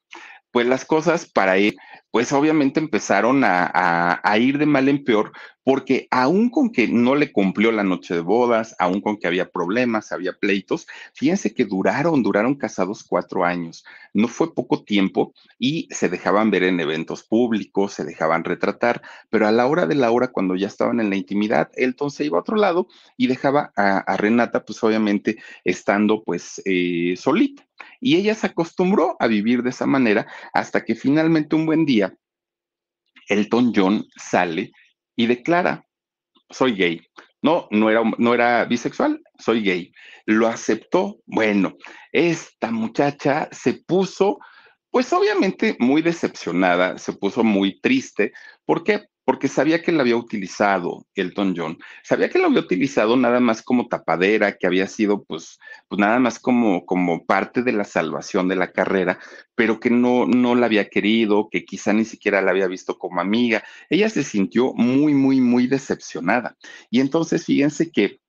[0.50, 1.76] pues las cosas para él,
[2.10, 5.32] pues obviamente empezaron a, ir de mal en peor,
[5.62, 9.50] porque aún con que no le cumplió la noche de bodas, aún con que había
[9.50, 13.84] problemas, había pleitos, fíjense que duraron, duraron casados cuatro años.
[14.14, 19.46] No fue poco tiempo y se dejaban ver en eventos públicos, se dejaban retratar, pero
[19.46, 22.38] a la hora de la hora, cuando ya estaban en la intimidad, Elton se iba
[22.38, 22.88] a otro lado
[23.18, 27.67] y dejaba a, Renata, pues obviamente estando pues eh, solita.
[28.00, 32.14] Y ella se acostumbró a vivir de esa manera hasta que finalmente un buen día,
[33.28, 34.72] Elton John sale
[35.16, 35.84] y declara,
[36.50, 37.00] soy gay.
[37.42, 39.92] No, no era, no era bisexual, soy gay.
[40.26, 41.18] Lo aceptó.
[41.26, 41.76] Bueno,
[42.12, 44.38] esta muchacha se puso,
[44.90, 48.32] pues obviamente muy decepcionada, se puso muy triste.
[48.64, 49.06] ¿Por qué?
[49.28, 53.60] Porque sabía que la había utilizado Elton John, sabía que la había utilizado nada más
[53.60, 58.48] como tapadera, que había sido pues, pues nada más como, como parte de la salvación
[58.48, 59.18] de la carrera,
[59.54, 63.20] pero que no, no la había querido, que quizá ni siquiera la había visto como
[63.20, 63.62] amiga.
[63.90, 66.56] Ella se sintió muy, muy, muy decepcionada.
[66.88, 68.20] Y entonces fíjense que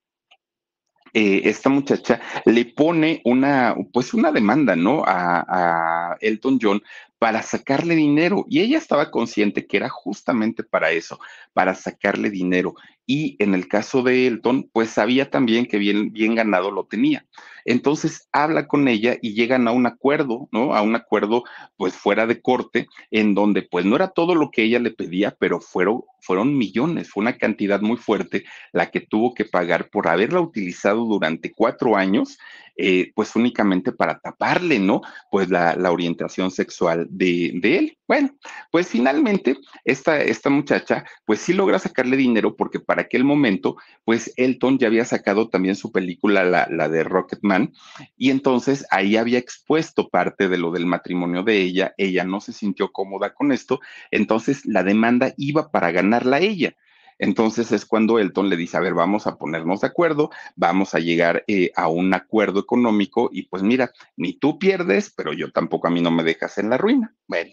[1.14, 5.04] eh, esta muchacha le pone una, pues una demanda, ¿no?
[5.06, 6.82] A, a, Elton John
[7.20, 11.20] para sacarle dinero y ella estaba consciente que era justamente para eso,
[11.54, 12.76] para sacarle dinero.
[13.06, 17.26] Y en el caso de Elton, pues sabía también que bien, bien ganado lo tenía.
[17.66, 20.74] Entonces habla con ella y llegan a un acuerdo, ¿no?
[20.76, 21.44] A un acuerdo
[21.76, 25.36] pues fuera de corte, en donde pues no era todo lo que ella le pedía,
[25.40, 30.08] pero fueron, fueron millones, fue una cantidad muy fuerte la que tuvo que pagar por
[30.08, 32.38] haberla utilizado durante cuatro años,
[32.82, 35.02] eh, pues únicamente para taparle, ¿no?
[35.30, 37.98] Pues la, la orientación sexual de, de, él.
[38.08, 38.30] Bueno,
[38.72, 44.34] pues finalmente esta, esta muchacha pues sí logra sacarle dinero porque para aquel momento pues
[44.38, 47.74] Elton ya había sacado también su película, la, la de Rocketman,
[48.18, 52.54] y entonces ahí había expuesto parte de lo del matrimonio de ella, ella no se
[52.54, 56.76] sintió cómoda con esto, entonces la demanda iba para ganarla ella.
[57.20, 61.00] Entonces es cuando Elton le dice, a ver, vamos a ponernos de acuerdo, vamos a
[61.00, 65.88] llegar eh, a un acuerdo económico y pues mira, ni tú pierdes, pero yo tampoco
[65.88, 67.14] a mí no me dejas en la ruina.
[67.28, 67.52] Bueno,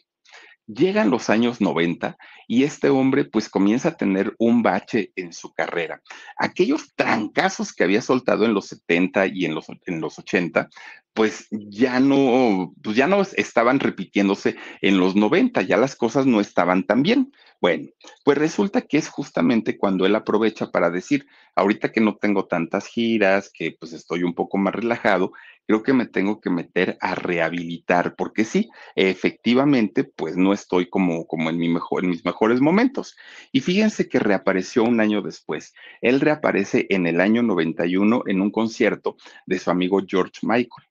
[0.68, 5.52] Llegan los años 90 y este hombre pues comienza a tener un bache en su
[5.52, 6.02] carrera.
[6.36, 10.68] Aquellos trancazos que había soltado en los 70 y en los, en los 80,
[11.16, 16.42] pues ya no, pues ya no estaban repitiéndose en los 90, ya las cosas no
[16.42, 17.32] estaban tan bien.
[17.58, 17.88] Bueno,
[18.22, 22.86] pues resulta que es justamente cuando él aprovecha para decir, ahorita que no tengo tantas
[22.86, 25.32] giras, que pues estoy un poco más relajado,
[25.66, 31.26] creo que me tengo que meter a rehabilitar, porque sí, efectivamente, pues no estoy como,
[31.26, 33.16] como en, mi mejor, en mis mejores momentos.
[33.52, 35.72] Y fíjense que reapareció un año después.
[36.02, 40.86] Él reaparece en el año 91 en un concierto de su amigo George Michael.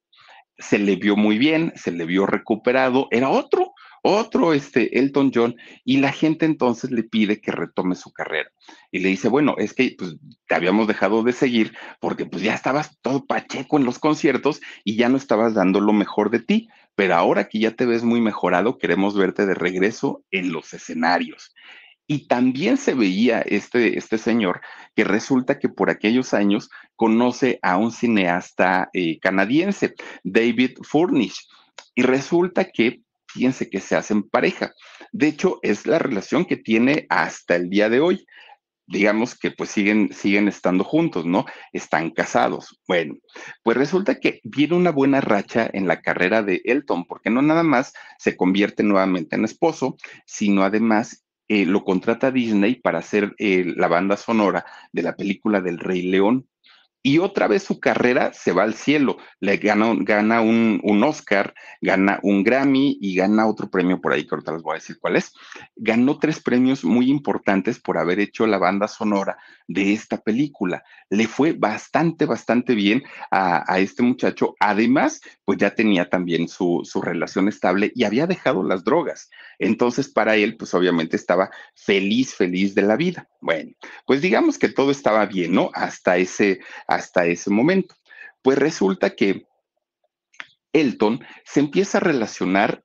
[0.57, 3.73] Se le vio muy bien, se le vio recuperado, era otro,
[4.07, 8.51] otro este Elton John y la gente entonces le pide que retome su carrera
[8.91, 10.15] y le dice, bueno, es que pues,
[10.47, 14.95] te habíamos dejado de seguir porque pues ya estabas todo pacheco en los conciertos y
[14.95, 18.21] ya no estabas dando lo mejor de ti, pero ahora que ya te ves muy
[18.21, 21.55] mejorado, queremos verte de regreso en los escenarios.
[22.07, 24.61] Y también se veía este, este señor
[24.95, 31.47] que resulta que por aquellos años conoce a un cineasta eh, canadiense, David Furnish.
[31.95, 33.01] Y resulta que
[33.35, 34.73] fíjense que se hacen pareja.
[35.11, 38.25] De hecho, es la relación que tiene hasta el día de hoy.
[38.87, 41.45] Digamos que pues siguen, siguen estando juntos, ¿no?
[41.73, 42.79] Están casados.
[42.87, 43.15] Bueno,
[43.63, 47.63] pues resulta que viene una buena racha en la carrera de Elton, porque no nada
[47.63, 53.73] más se convierte nuevamente en esposo, sino además eh, lo contrata Disney para hacer eh,
[53.75, 56.47] la banda sonora de la película del Rey León
[57.05, 59.17] y otra vez su carrera se va al cielo.
[59.39, 64.25] Le gana, gana un, un, Oscar, gana un Grammy y gana otro premio por ahí,
[64.25, 65.31] que ahorita les voy a decir cuál es.
[65.75, 69.37] Ganó tres premios muy importantes por haber hecho la banda sonora
[69.67, 70.83] de esta película.
[71.11, 74.55] Le fue bastante, bastante bien a, a este muchacho.
[74.59, 79.29] Además, pues ya tenía también su, su relación estable y había dejado las drogas.
[79.59, 83.29] Entonces, para él, pues obviamente estaba feliz, feliz de la vida.
[83.41, 83.73] Bueno,
[84.07, 85.69] pues digamos que todo estaba bien, ¿no?
[85.75, 86.61] Hasta ese
[86.95, 87.95] hasta ese momento.
[88.41, 89.45] Pues resulta que
[90.73, 92.83] Elton se empieza a relacionar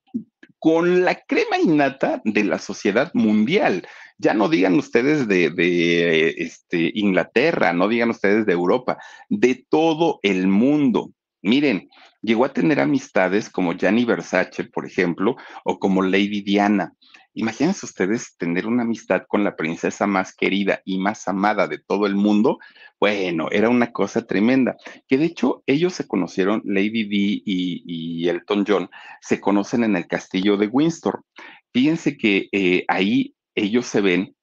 [0.61, 3.89] con la crema innata de la sociedad mundial.
[4.19, 8.99] Ya no digan ustedes de, este, Inglaterra, no digan ustedes de Europa,
[9.31, 11.13] de todo el mundo.
[11.43, 11.89] Miren,
[12.21, 16.93] llegó a tener amistades como Gianni Versace, por ejemplo, o como Lady Diana.
[17.35, 22.07] Imagínense ustedes tener una amistad con la princesa más querida y más amada de todo
[22.07, 22.59] el mundo.
[22.99, 24.77] Bueno, era una cosa tremenda.
[25.07, 30.09] Que de hecho ellos se conocieron, Lady Di y, Elton John, se conocen en el
[30.09, 31.25] castillo de Windsor.
[31.73, 34.35] Fíjense que eh, ahí ellos se ven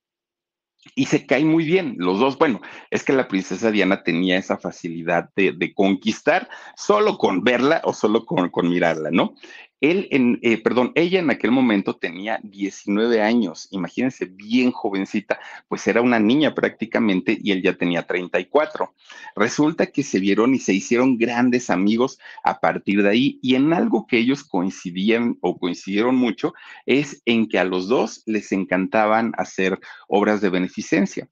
[0.96, 2.38] y se caen muy bien los dos.
[2.38, 7.94] Bueno, es que la princesa Diana tenía esa facilidad de, conquistar solo con verla o
[7.94, 9.36] solo con mirarla, ¿no?
[9.80, 15.86] Él, en, eh, perdón, ella en aquel momento tenía 19 años, imagínense, bien jovencita, pues
[15.88, 18.94] era una niña prácticamente y él ya tenía 34.
[19.36, 23.72] Resulta que se vieron y se hicieron grandes amigos a partir de ahí y en
[23.74, 26.54] algo que ellos coincidían o coincidieron mucho
[26.86, 31.30] es en que a los dos les encantaban hacer obras de beneficencia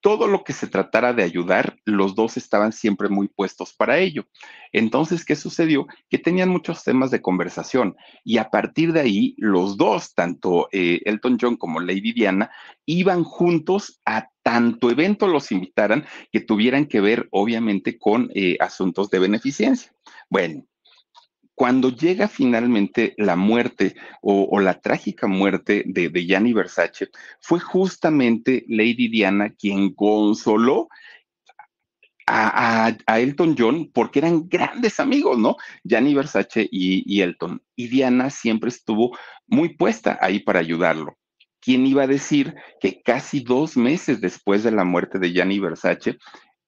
[0.00, 4.26] todo lo que se tratara de ayudar, los dos estaban siempre muy puestos para ello.
[4.72, 5.86] Entonces, ¿qué sucedió?
[6.08, 11.00] Que tenían muchos temas de conversación y a partir de ahí, los dos, tanto eh,
[11.04, 12.50] Elton John como Lady Diana,
[12.86, 19.10] iban juntos a tanto evento los invitaran que tuvieran que ver, obviamente, con eh, asuntos
[19.10, 19.92] de beneficencia.
[20.30, 20.64] Bueno,
[21.58, 27.08] cuando llega finalmente la muerte o, la trágica muerte de, de Gianni Versace,
[27.40, 30.88] fue justamente Lady Diana quien consoló
[32.28, 35.56] a, Elton John porque eran grandes amigos, ¿no?
[35.82, 37.60] Gianni Versace y, y, Elton.
[37.74, 41.18] Y Diana siempre estuvo muy puesta ahí para ayudarlo.
[41.60, 46.18] ¿Quién iba a decir que casi dos meses después de la muerte de Gianni Versace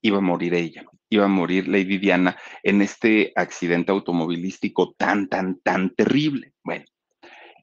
[0.02, 0.82] iba a morir ella?
[1.10, 6.52] Iba a morir Lady Diana en este accidente automovilístico tan, tan, tan terrible.
[6.64, 6.84] Bueno,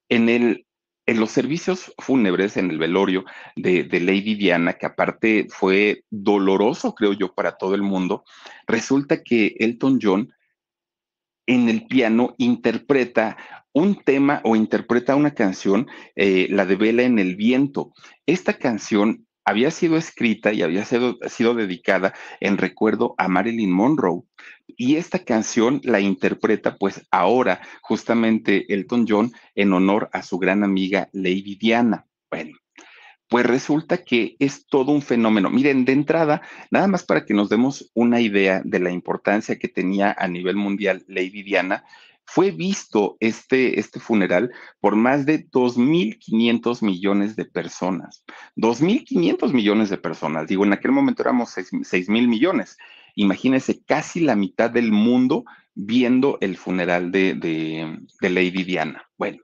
[0.10, 0.68] en el
[1.08, 3.24] en los servicios fúnebres, en el velorio
[3.56, 8.26] de, Lady Diana, que aparte fue doloroso, creo yo, para todo el mundo,
[8.68, 10.34] resulta que Elton John
[11.48, 13.38] en el piano interpreta
[13.72, 15.88] un tema o interpreta una canción,
[16.18, 17.94] eh, la de Vela en el viento.
[18.26, 24.24] Esta canción había sido escrita y había sido, dedicada en recuerdo a Marilyn Monroe.
[24.68, 30.66] Y esta canción la interpreta pues ahora justamente Elton John en honor a su gran
[30.66, 32.06] amiga Lady Diana.
[32.30, 32.58] Bueno,
[33.30, 35.50] pues resulta que es todo un fenómeno.
[35.50, 39.70] Miren, de entrada, nada más para que nos demos una idea de la importancia que
[39.70, 41.86] tenía a nivel mundial Lady Diana,
[42.28, 44.52] fue visto este, este funeral
[44.82, 48.24] por más de 2.500 millones de personas.
[48.58, 50.48] 2.500 millones de personas.
[50.48, 52.78] Digo, en aquel momento éramos 6 mil millones.
[53.16, 59.08] Imagínense, casi la mitad del mundo viendo el funeral de, de, Lady Diana.
[59.18, 59.40] Bueno,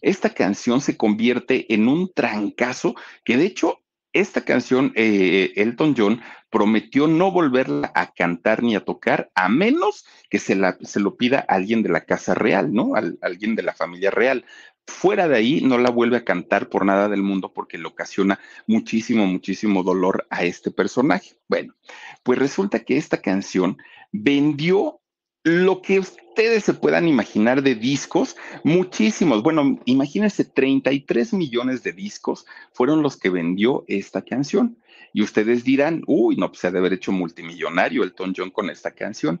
[0.00, 3.80] esta canción se convierte en un trancazo que de hecho
[4.12, 10.06] esta canción, eh, Elton John prometió no volverla a cantar ni a tocar, a menos
[10.30, 12.92] que se, la, se lo pida alguien de la casa real, ¿no?
[13.20, 14.44] alguien de la familia real.
[14.86, 18.40] Fuera de ahí, no la vuelve a cantar por nada del mundo porque le ocasiona
[18.66, 21.36] muchísimo, muchísimo dolor a este personaje.
[21.46, 21.74] Bueno,
[22.22, 23.76] pues resulta que esta canción
[24.12, 25.00] vendió
[25.48, 29.42] lo que ustedes se puedan imaginar de discos, muchísimos.
[29.42, 34.76] Bueno, imagínense, 33 millones de discos fueron los que vendió esta canción.
[35.12, 38.70] Y ustedes dirán, uy, no, pues se ha de haber hecho multimillonario Elton John con
[38.70, 39.40] esta canción.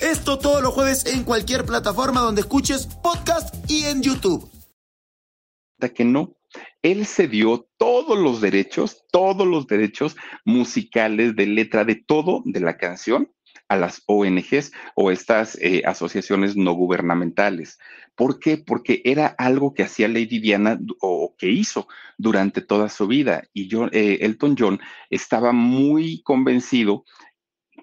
[0.00, 4.50] Esto todos los jueves en cualquier plataforma donde escuches podcast y en YouTube.
[5.94, 6.36] Que no,
[6.82, 12.60] él se dio todos los derechos, todos los derechos musicales, de letra, de todo de
[12.60, 13.30] la canción
[13.68, 17.78] a las ONGs o estas eh, asociaciones no gubernamentales.
[18.14, 18.56] ¿Por qué?
[18.56, 23.44] Porque era algo que hacía Lady Diana o que hizo durante toda su vida.
[23.52, 27.04] Y eh, Elton John estaba muy convencido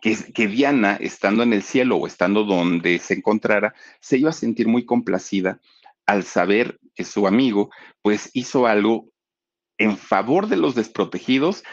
[0.04, 4.68] que, Diana, estando en el cielo o estando donde se encontrara, se iba a sentir
[4.68, 5.62] muy complacida
[6.06, 7.70] al saber que su amigo,
[8.02, 9.10] pues, hizo algo
[9.78, 11.64] en favor de los desprotegidos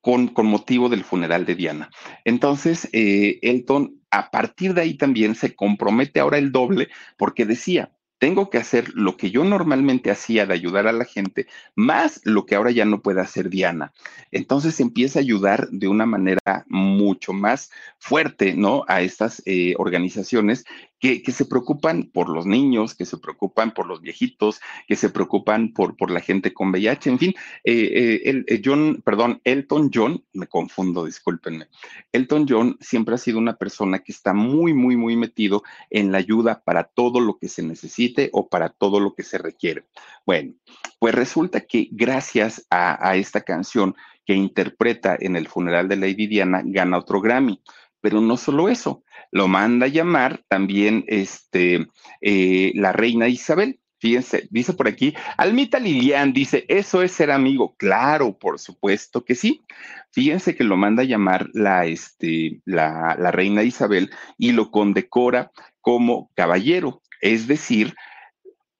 [0.00, 1.90] con, con motivo del funeral de Diana.
[2.24, 7.92] Entonces, eh, Elton, a partir de ahí también se compromete ahora el doble, porque decía,
[8.18, 12.46] tengo que hacer lo que yo normalmente hacía de ayudar a la gente, más lo
[12.46, 13.92] que ahora ya no puede hacer Diana.
[14.30, 18.84] Entonces empieza a ayudar de una manera mucho más fuerte, ¿no?
[18.88, 20.64] A estas eh, organizaciones
[20.98, 25.72] que, se preocupan por los niños, que se preocupan por los viejitos, que se preocupan
[25.72, 27.34] por, por la gente con VIH, en fin,
[27.64, 31.68] eh, eh, el, John, perdón, Elton John, me confundo, discúlpenme,
[32.12, 36.18] Elton John siempre ha sido una persona que está muy, muy, muy metido en la
[36.18, 39.84] ayuda para todo lo que se necesite o para todo lo que se requiere.
[40.24, 40.54] Bueno,
[40.98, 43.94] pues resulta que gracias a esta canción
[44.26, 47.62] que interpreta en el funeral de Lady Diana, gana otro Grammy.
[48.06, 49.02] Pero no solo eso,
[49.32, 51.88] lo manda a llamar también este,
[52.20, 53.80] eh, la reina Isabel.
[53.98, 57.74] Fíjense, dice por aquí, Almita Lilian dice, ¿eso es ser amigo?
[57.76, 59.64] Claro, por supuesto que sí.
[60.12, 65.50] Fíjense que lo manda a llamar la, este, la, la reina Isabel y lo condecora
[65.80, 67.96] como caballero, es decir,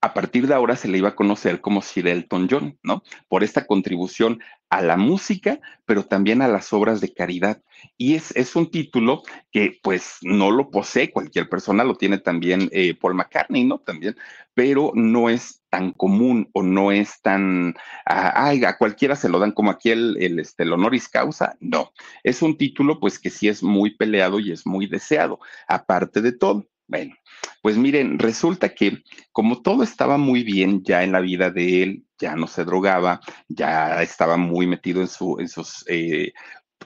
[0.01, 3.03] a partir de ahora se le iba a conocer como Sir Elton John, ¿no?
[3.27, 4.39] Por esta contribución
[4.69, 7.63] a la música, pero también a las obras de caridad.
[7.97, 12.69] Y es, es un título que pues no lo posee cualquier persona, lo tiene también
[12.73, 13.79] eh, Paul McCartney, ¿no?
[13.79, 14.17] También,
[14.55, 19.53] pero no es tan común o no es tan, ay, a cualquiera se lo dan
[19.53, 21.93] como aquí el, el, este, el honoris causa, no.
[22.25, 25.39] Es un título pues que sí es muy peleado y es muy deseado,
[25.69, 26.67] aparte de todo.
[26.89, 27.17] Bueno,
[27.63, 29.03] pues miren, resulta que
[29.33, 33.21] como todo estaba muy bien ya en la vida de él, ya no se drogaba,
[33.49, 36.33] ya estaba muy metido en, su, en sus eh,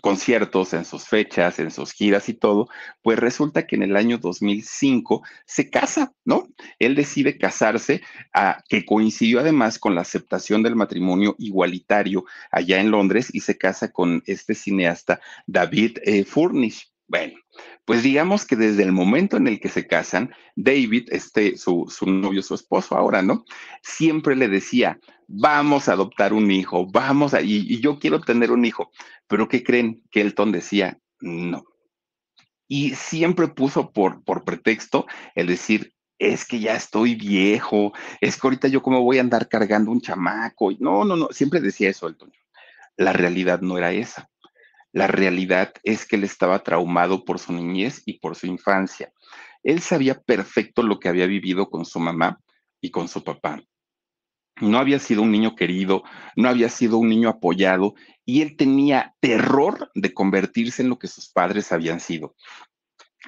[0.01, 2.69] conciertos, en sus fechas, en sus giras y todo,
[3.03, 6.49] pues resulta que en el año 2005 se casa, ¿no?
[6.79, 8.03] Él decide casarse,
[8.33, 13.59] a, que coincidió además con la aceptación del matrimonio igualitario allá en Londres y se
[13.59, 16.91] casa con este cineasta David eh, Furnish.
[17.11, 17.35] Bueno,
[17.85, 22.07] pues digamos que desde el momento en el que se casan, David, este, su, su
[22.07, 23.45] novio, su esposo ahora, ¿no?
[23.83, 24.97] Siempre le decía,
[25.27, 28.93] vamos a adoptar un hijo, vamos a, y, y yo quiero tener un hijo.
[29.27, 30.05] Pero ¿qué creen?
[30.13, 31.65] Que Elton decía, no.
[32.69, 38.47] Y siempre puso por, por pretexto el decir, es que ya estoy viejo, es que
[38.47, 40.71] ahorita yo cómo voy a andar cargando un chamaco.
[40.79, 42.33] No, no, no, siempre decía eso Elton.
[42.97, 44.30] La realidad no era esa.
[44.93, 49.13] La realidad es que él estaba traumado por su niñez y por su infancia.
[49.63, 52.41] Él sabía perfecto lo que había vivido con su mamá
[52.81, 53.61] y con su papá.
[54.61, 56.03] No había sido un niño querido,
[56.37, 61.09] no había sido un niño apoyado y él tenía terror de convertirse en lo que
[61.09, 62.35] sus padres habían sido.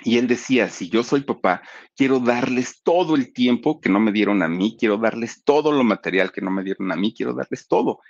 [0.04, 1.62] Y él decía, si yo soy papá,
[1.94, 5.84] quiero darles todo el tiempo que no me dieron a mí, quiero darles todo lo
[5.84, 8.00] material que no me dieron a mí, quiero darles todo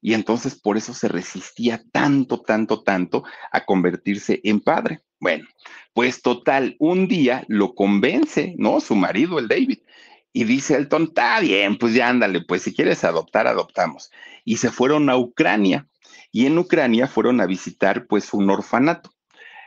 [0.00, 5.00] y entonces por eso se resistía tanto, tanto, tanto a convertirse en padre.
[5.20, 5.48] Bueno,
[5.92, 8.80] pues total, un día lo convence, ¿no?
[8.80, 9.78] Su marido, el David,
[10.32, 14.10] y dice Elton, está bien, pues ya ándale, pues si quieres adoptar, adoptamos.
[14.44, 15.88] Y se fueron a Ucrania,
[16.30, 19.10] y en Ucrania fueron a visitar pues un orfanato.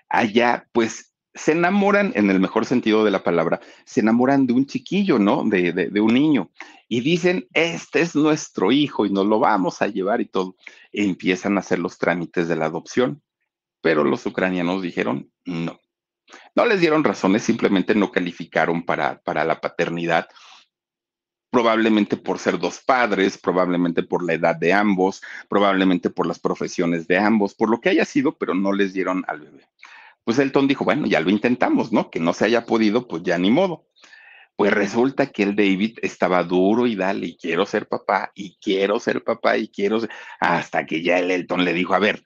[0.08, 4.66] Allá pues se enamoran, en el mejor sentido de la palabra, se enamoran de un
[4.66, 5.44] chiquillo, ¿no?
[5.44, 6.52] De, de, un niño.
[6.88, 10.56] Y dicen, este es nuestro hijo y nos lo vamos a llevar y todo.
[10.92, 13.22] E empiezan a hacer los trámites de la adopción.
[13.82, 15.80] Pero los ucranianos dijeron, no.
[16.56, 20.28] No les dieron razones, simplemente no calificaron para, para la paternidad
[21.50, 27.08] probablemente por ser dos padres, probablemente por la edad de ambos, probablemente por las profesiones
[27.08, 29.68] de ambos, por lo que haya sido, pero no les dieron al bebé
[30.24, 32.10] pues Elton dijo, bueno, ya lo intentamos, ¿no?
[32.10, 33.88] Que no se haya podido, pues ya ni modo.
[34.56, 39.00] Pues resulta que el David estaba duro y dale, y quiero ser papá, y quiero
[39.00, 40.10] ser papá, y quiero ser...
[40.40, 42.24] Hasta que ya el Elton le dijo, a ver,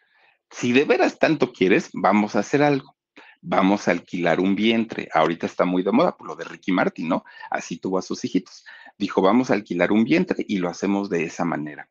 [0.50, 2.96] si de veras tanto quieres, vamos a hacer algo.
[3.42, 5.08] Vamos a alquilar un vientre.
[5.14, 7.24] Ahorita está muy de moda por lo de Ricky Martin, ¿no?
[7.52, 8.66] Así tuvo a sus hijitos.
[8.98, 11.88] Dijo, vamos a alquilar un vientre y lo hacemos de esa manera.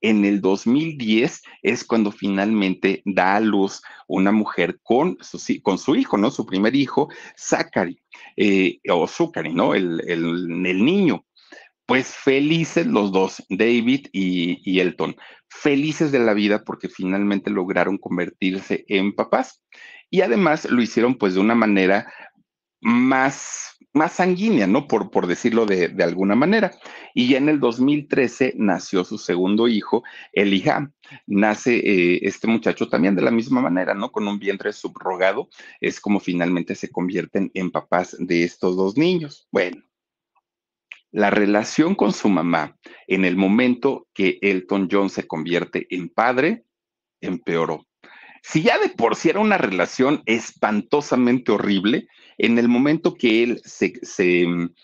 [0.00, 5.96] En el 2010 es cuando finalmente da a luz una mujer con su, con su
[5.96, 6.30] hijo, ¿no?
[6.30, 8.00] Su primer hijo, Zachary,
[8.36, 9.74] eh, o Zachary, ¿no?
[9.74, 11.24] El, el, niño.
[11.86, 15.16] Pues felices los dos, David y, y Elton,
[15.48, 19.62] felices de la vida porque finalmente lograron convertirse en papás.
[20.10, 22.10] Y además lo hicieron pues de una manera
[22.80, 24.86] más más sanguínea, ¿no?
[24.86, 26.70] Por, por decirlo de, alguna manera.
[27.14, 30.02] Y ya en el 2013 nació su segundo hijo,
[30.32, 30.90] Elijah.
[31.26, 34.10] Nace eh, este muchacho también de la misma manera, ¿no?
[34.10, 35.48] Con un vientre subrogado.
[35.80, 39.48] Es como finalmente se convierten en papás de estos dos niños.
[39.50, 39.82] Bueno,
[41.10, 46.64] la relación con su mamá en el momento que Elton John se convierte en padre
[47.20, 47.87] empeoró.
[48.50, 53.60] Si ya de por sí era una relación espantosamente horrible, en el momento que él
[53.62, 54.74] se, se mm,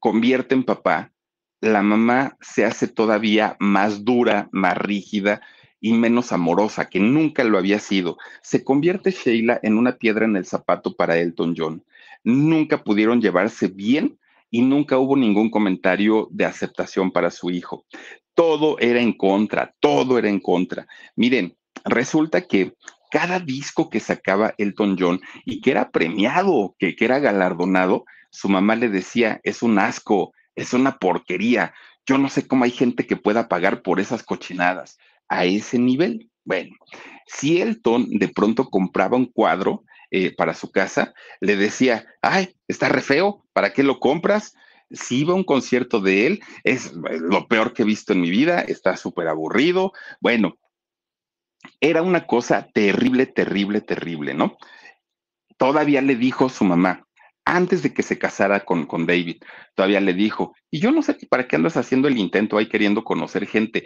[0.00, 1.12] convierte en papá,
[1.60, 5.42] la mamá se hace todavía más dura, más rígida
[5.82, 8.16] y menos amorosa, que nunca lo había sido.
[8.40, 11.84] Se convierte Sheila en una piedra en el zapato para Elton John.
[12.22, 14.18] Nunca pudieron llevarse bien
[14.50, 17.84] y nunca hubo ningún comentario de aceptación para su hijo.
[18.32, 20.86] Todo era en contra, todo era en contra.
[21.16, 22.74] Miren, resulta que
[23.10, 28.48] cada disco que sacaba Elton John y que era premiado, que, que era galardonado, su
[28.48, 31.72] mamá le decía, es un asco, es una porquería.
[32.06, 36.30] Yo no sé cómo hay gente que pueda pagar por esas cochinadas a ese nivel.
[36.44, 36.74] Bueno,
[37.26, 42.88] si Elton de pronto compraba un cuadro eh, para su casa, le decía, ay, está
[42.88, 44.54] re feo, ¿para qué lo compras?
[44.90, 48.30] Si iba a un concierto de él, es lo peor que he visto en mi
[48.30, 49.92] vida, está súper aburrido.
[50.20, 50.58] Bueno,
[51.80, 54.56] era una cosa terrible, terrible, terrible, ¿no?
[55.56, 57.06] Todavía le dijo su mamá,
[57.44, 59.42] antes de que se casara con, con David,
[59.74, 63.04] todavía le dijo, y yo no sé para qué andas haciendo el intento ahí queriendo
[63.04, 63.84] conocer gente,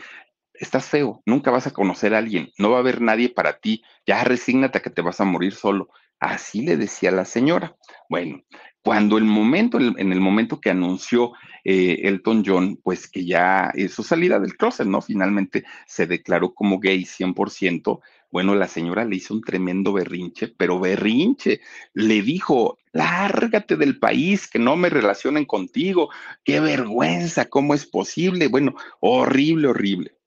[0.55, 3.83] estás feo, nunca vas a conocer a alguien, no va a haber nadie para ti,
[4.07, 5.89] ya resígnate a que te vas a morir solo.
[6.21, 7.77] Así le decía la señora.
[8.09, 8.43] Bueno,
[8.83, 11.33] cuando el momento, en el momento que anunció
[11.64, 15.01] eh, Elton John, pues que ya su salida del closet, ¿no?
[15.01, 18.01] Finalmente se declaró como gay 100%.
[18.31, 21.61] Bueno, la señora le hizo un tremendo berrinche, pero berrinche.
[21.95, 26.11] Le dijo, lárgate del país, que no me relacionen contigo.
[26.45, 28.49] Qué vergüenza, ¿cómo es posible?
[28.49, 30.18] Bueno, horrible, horrible.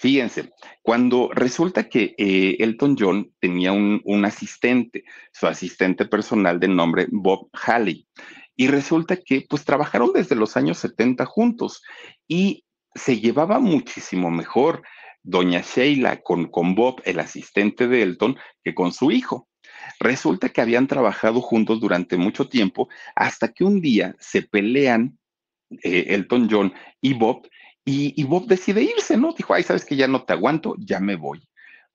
[0.00, 7.06] Fíjense, cuando resulta que eh, Elton John tenía un, asistente, su asistente personal de nombre
[7.10, 8.08] Bob Halley,
[8.56, 11.82] y resulta que pues trabajaron desde los años 70 juntos
[12.26, 14.82] y se llevaba muchísimo mejor
[15.22, 19.50] doña Sheila con, con Bob, el asistente de Elton, que con su hijo.
[19.98, 25.18] Resulta que habían trabajado juntos durante mucho tiempo hasta que un día se pelean
[25.82, 26.72] eh, Elton John
[27.02, 27.46] y Bob
[27.84, 29.32] y, Bob decide irse, ¿no?
[29.32, 31.42] Dijo, ay, sabes que ya no te aguanto, ya me voy.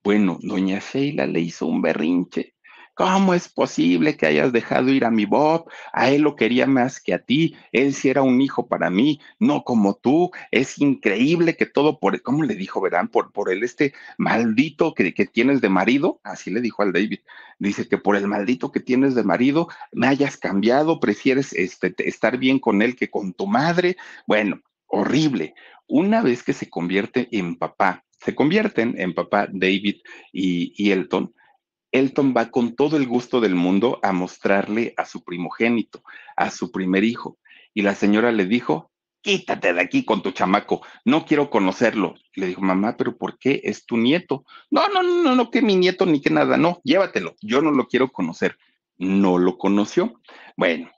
[0.02, 2.54] Bueno, doña Sheila le hizo un berrinche.
[2.94, 5.68] ¿Cómo es posible que hayas dejado ir a mi Bob?
[5.92, 7.54] A él lo quería más que a ti.
[7.70, 10.30] Él sí era un hijo para mí, no como tú.
[10.50, 13.08] Es increíble que todo por, ¿cómo le dijo, verán?
[13.08, 16.20] Por, por el este maldito que, que tienes de marido.
[16.24, 17.18] Así le dijo al David.
[17.58, 22.38] Dice que por el maldito que tienes de marido me hayas cambiado, prefieres este, estar
[22.38, 23.98] bien con él que con tu madre.
[24.26, 25.54] Bueno, horrible
[25.88, 29.96] una vez que se convierte en papá, se convierten en papá David
[30.32, 31.34] y, Elton,
[31.92, 36.02] Elton va con todo el gusto del mundo a mostrarle a su primogénito,
[36.36, 37.38] a su primer hijo.
[37.72, 42.14] Y la señora le dijo, quítate de aquí con tu chamaco, no quiero conocerlo.
[42.34, 43.60] Le dijo, mamá, pero ¿por qué?
[43.64, 44.44] Es tu nieto.
[44.70, 47.86] No, no, no, no, que mi nieto ni que nada, no, llévatelo, yo no lo
[47.86, 48.56] quiero conocer.
[48.98, 50.20] No lo conoció.
[50.56, 50.90] Bueno,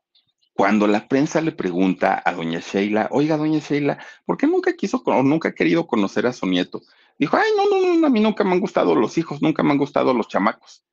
[0.58, 3.96] cuando la prensa le pregunta a doña Sheila, oiga, doña Sheila,
[4.26, 6.82] ¿por qué nunca quiso o nunca ha querido conocer a su nieto?
[7.16, 9.70] Dijo, ay, no, no, no, a mí nunca me han gustado los hijos, nunca me
[9.70, 10.84] han gustado los chamacos.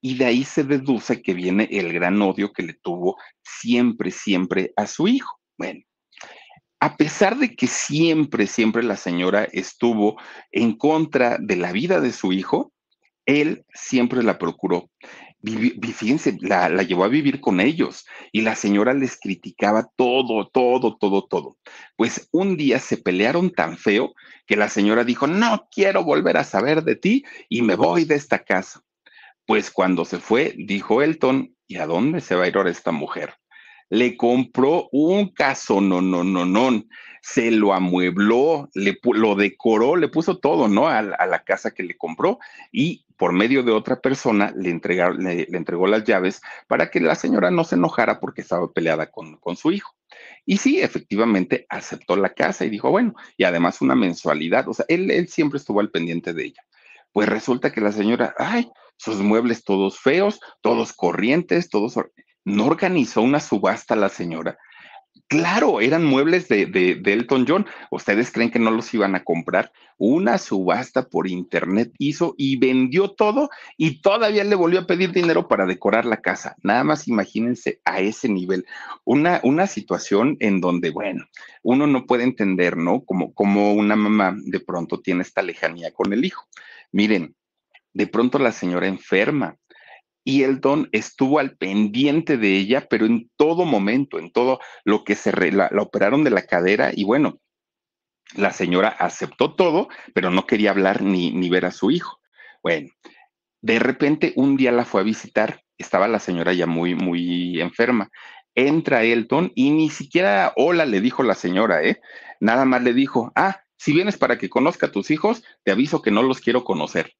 [0.00, 4.72] Y de ahí se deduce que viene el gran odio que le tuvo siempre, siempre
[4.74, 5.38] a su hijo.
[5.56, 5.84] Bueno,
[6.80, 12.10] a pesar de que siempre, siempre la señora estuvo en contra de la vida de
[12.10, 12.72] su hijo,
[13.24, 14.90] él siempre la procuró
[15.42, 20.96] fíjense, la, la, llevó a vivir con ellos y la señora les criticaba todo, todo,
[20.96, 21.56] todo, todo.
[21.96, 24.14] Pues un día se pelearon tan feo
[24.46, 28.16] que la señora dijo, no quiero volver a saber de ti y me voy de
[28.16, 28.82] esta casa.
[29.46, 32.90] Pues cuando se fue, dijo Elton, ¿y a dónde se va a ir ahora esta
[32.90, 33.34] mujer?
[33.88, 36.82] Le compró un caso, no, no, no, no,
[37.22, 40.88] se lo amuebló, le, lo decoró, le puso todo, ¿no?
[40.88, 42.40] A, a la casa que le compró
[42.72, 47.50] y por medio de otra persona le, le, entregó las llaves para que la señora
[47.50, 49.94] no se enojara porque estaba peleada con, con su hijo.
[50.44, 54.84] Y sí, efectivamente aceptó la casa y dijo, bueno, y además una mensualidad, o sea,
[54.88, 56.62] él, él siempre estuvo al pendiente de ella.
[57.12, 61.98] Pues resulta que la señora, ay, sus muebles todos feos, todos corrientes, todos...
[62.44, 64.56] No organizó una subasta la señora
[65.28, 67.66] Claro, eran muebles de, de, Elton John.
[67.90, 69.72] ¿Ustedes creen que no los iban a comprar?
[69.98, 75.48] Una subasta por internet hizo y vendió todo y todavía le volvió a pedir dinero
[75.48, 76.54] para decorar la casa.
[76.62, 78.66] Nada más imagínense a ese nivel.
[79.04, 81.24] Una, una situación en donde, bueno,
[81.62, 83.04] uno no puede entender, ¿no?
[83.04, 86.46] Como, como una mamá de pronto tiene esta lejanía con el hijo.
[86.92, 87.34] Miren,
[87.92, 89.56] de pronto la señora enferma
[90.26, 95.14] y Elton estuvo al pendiente de ella, pero en todo momento, en todo lo que
[95.14, 97.38] se la, operaron de la cadera y bueno,
[98.34, 102.18] la señora aceptó todo, pero no quería hablar ni, ni ver a su hijo.
[102.60, 102.88] Bueno,
[103.62, 108.10] de repente un día la fue a visitar, estaba la señora ya muy, muy enferma.
[108.56, 112.00] Entra Elton y ni siquiera hola le dijo la señora, ¿eh?
[112.40, 116.02] Nada más le dijo, ah, si vienes para que conozca a tus hijos, te aviso
[116.02, 117.12] que no los quiero conocer.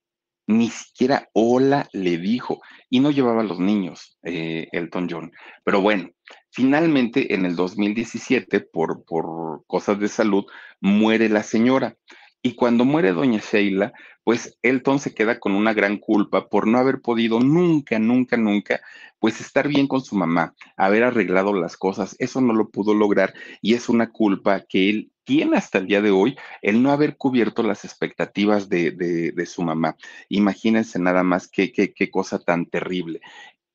[0.49, 5.33] Ni siquiera hola le dijo y no llevaba a los niños, eh, Elton John.
[5.65, 6.11] Pero bueno,
[6.51, 10.45] finalmente en el 2017, por, por cosas de salud,
[10.81, 11.97] muere la señora.
[12.47, 13.93] Y cuando muere doña Sheila,
[14.23, 18.81] pues Elton se queda con una gran culpa por no haber podido nunca, nunca, nunca,
[19.19, 22.15] pues estar bien con su mamá, haber arreglado las cosas.
[22.21, 26.01] Eso no lo pudo lograr y es una culpa que él tiene hasta el día
[26.01, 29.97] de hoy el no haber cubierto las expectativas de, de, su mamá.
[30.29, 33.23] Imagínense nada más qué, qué, qué cosa tan terrible.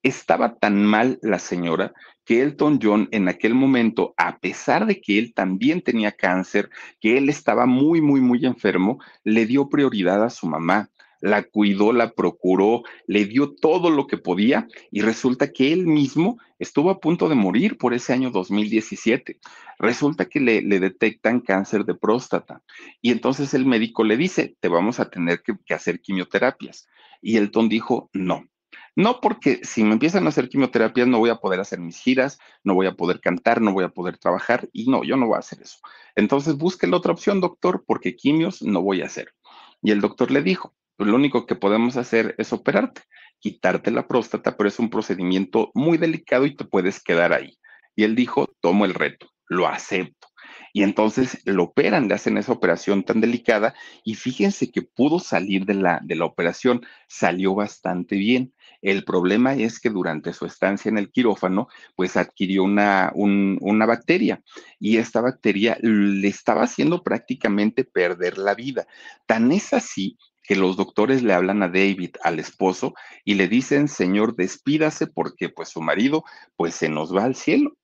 [0.03, 1.93] Estaba tan mal la señora
[2.25, 7.17] que Elton John en aquel momento, a pesar de que él también tenía cáncer, que
[7.17, 10.89] él estaba muy, muy, muy enfermo, le dio prioridad a su mamá
[11.21, 16.39] la cuidó, la procuró, le dio todo lo que podía y resulta que él mismo
[16.59, 19.39] estuvo a punto de morir por ese año 2017.
[19.77, 22.61] Resulta que le, detectan cáncer de próstata
[23.01, 26.87] y entonces el médico le dice, te vamos a tener que, que hacer quimioterapias.
[27.21, 28.47] Y Elton dijo, no,
[28.95, 32.39] no porque si me empiezan a hacer quimioterapias no voy a poder hacer mis giras,
[32.63, 35.35] no voy a poder cantar, no voy a poder trabajar y no, yo no voy
[35.35, 35.77] a hacer eso.
[36.15, 39.33] Entonces busque la otra opción, doctor, porque quimios no voy a hacer.
[39.81, 43.01] Y el doctor le dijo, pues lo único que podemos hacer es operarte,
[43.39, 47.57] quitarte la próstata, pero es un procedimiento muy delicado y te puedes quedar ahí.
[47.95, 50.27] Y él dijo, tomo el reto, lo acepto.
[50.73, 53.73] Y entonces lo operan, le hacen esa operación tan delicada
[54.03, 58.53] y fíjense que pudo salir de la, de la operación, salió bastante bien.
[58.82, 64.41] El problema es que durante su estancia en el quirófano, pues adquirió una, una bacteria
[64.79, 68.88] y esta bacteria le estaba haciendo prácticamente perder la vida.
[69.27, 73.88] Tan es así que los doctores le hablan a David, al esposo, y le dicen,
[73.88, 76.23] Señor, despídase porque pues su marido
[76.57, 77.77] pues se nos va al cielo.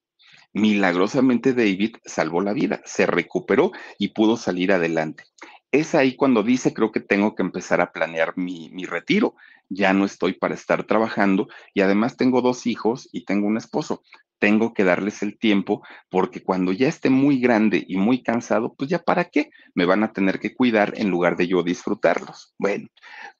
[0.52, 5.24] Milagrosamente David salvó la vida, se recuperó y pudo salir adelante.
[5.70, 9.34] Es ahí cuando dice, creo que tengo que empezar a planear mi, mi retiro.
[9.68, 14.02] Ya no estoy para estar trabajando y además tengo dos hijos y tengo un esposo.
[14.38, 18.88] Tengo que darles el tiempo porque cuando ya esté muy grande y muy cansado, pues
[18.90, 22.54] ya para qué me van a tener que cuidar en lugar de yo disfrutarlos.
[22.58, 22.88] Bueno,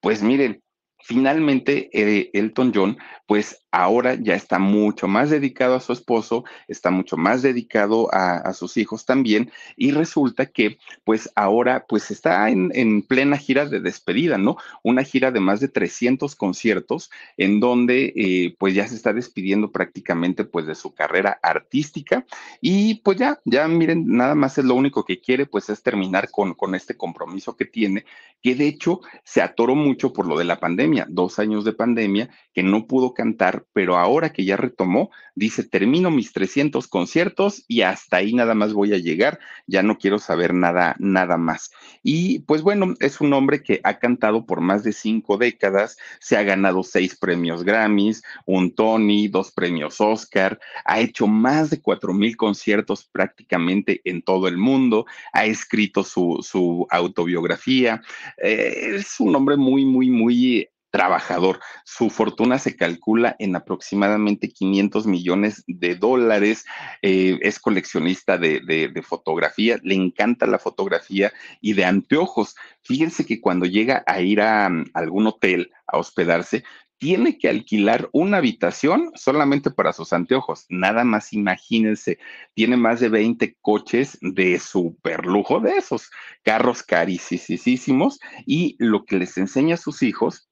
[0.01, 0.63] pues miren,
[1.01, 6.91] finalmente eh, Elton John, pues ahora ya está mucho más dedicado a su esposo, está
[6.91, 13.03] mucho más dedicado a, sus hijos también, y resulta que pues ahora pues está en,
[13.03, 14.57] plena gira de despedida, ¿no?
[14.83, 19.71] Una gira de más de 300 conciertos en donde eh, pues ya se está despidiendo
[19.71, 22.25] prácticamente pues de su carrera artística
[22.61, 26.31] y pues ya, ya miren, nada más es lo único que quiere pues es terminar
[26.31, 28.05] con, con este compromiso que tiene,
[28.43, 32.31] que de hecho se atoró mucho por lo de la pandemia, dos años de pandemia,
[32.53, 37.83] que no pudo cantar pero ahora que ya retomó, dice, termino mis 300 conciertos y
[37.83, 41.71] hasta ahí nada más voy a llegar, ya no quiero saber nada, nada más.
[42.03, 46.37] Y pues bueno, es un hombre que ha cantado por más de cinco décadas, se
[46.37, 52.13] ha ganado seis premios Grammys, un Tony, dos premios Oscar, ha hecho más de cuatro
[52.13, 58.03] mil conciertos prácticamente en todo el mundo, ha escrito su, su autobiografía,
[58.43, 61.61] eh, es un hombre muy, muy, muy trabajador.
[61.85, 66.65] Su fortuna se calcula en aproximadamente 500 millones de dólares.
[67.03, 68.59] Eh, es coleccionista de,
[69.07, 72.57] fotografía, le encanta la fotografía y de anteojos.
[72.83, 76.65] Fíjense que cuando llega a ir a, mm, algún hotel a hospedarse,
[76.99, 80.67] tiene que alquilar una habitación solamente para sus anteojos.
[80.69, 82.19] Nada más imagínense,
[82.55, 86.11] tiene más de 20 coches de super lujo de esos,
[86.43, 90.48] carros carísimos y lo que les enseña a sus hijos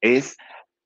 [0.00, 0.36] es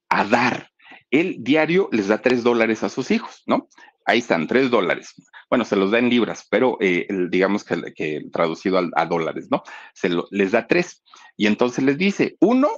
[0.08, 0.70] a dar.
[1.10, 3.68] El diario les da tres dólares a sus hijos, ¿no?
[4.04, 5.14] Ahí están, tres dólares.
[5.48, 9.62] Bueno, se los da en libras, pero eh, digamos que, traducido a, dólares, ¿no?
[9.94, 11.02] Se les da tres.
[11.36, 12.68] Y entonces les dice, uno,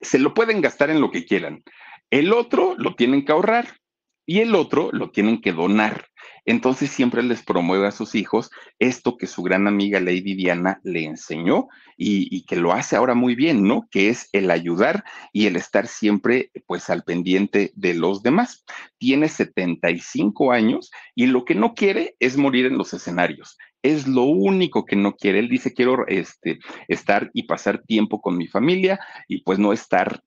[0.00, 1.62] se lo pueden gastar en lo que quieran.
[2.10, 3.78] El otro lo tienen que ahorrar
[4.26, 6.06] y el otro lo tienen que donar.
[6.44, 11.04] Entonces siempre les promueve a sus hijos esto que su gran amiga Lady Diana le
[11.04, 13.86] enseñó y, que lo hace ahora muy bien, ¿no?
[13.90, 18.64] Que es el ayudar y el estar siempre pues al pendiente de los demás.
[18.98, 23.58] Tiene 75 años y lo que no quiere es morir en los escenarios.
[23.82, 25.40] Es lo único que no quiere.
[25.40, 26.58] Él dice, quiero este,
[26.88, 28.98] estar y pasar tiempo con mi familia
[29.28, 30.22] y pues no estar,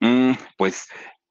[0.00, 0.88] mm, pues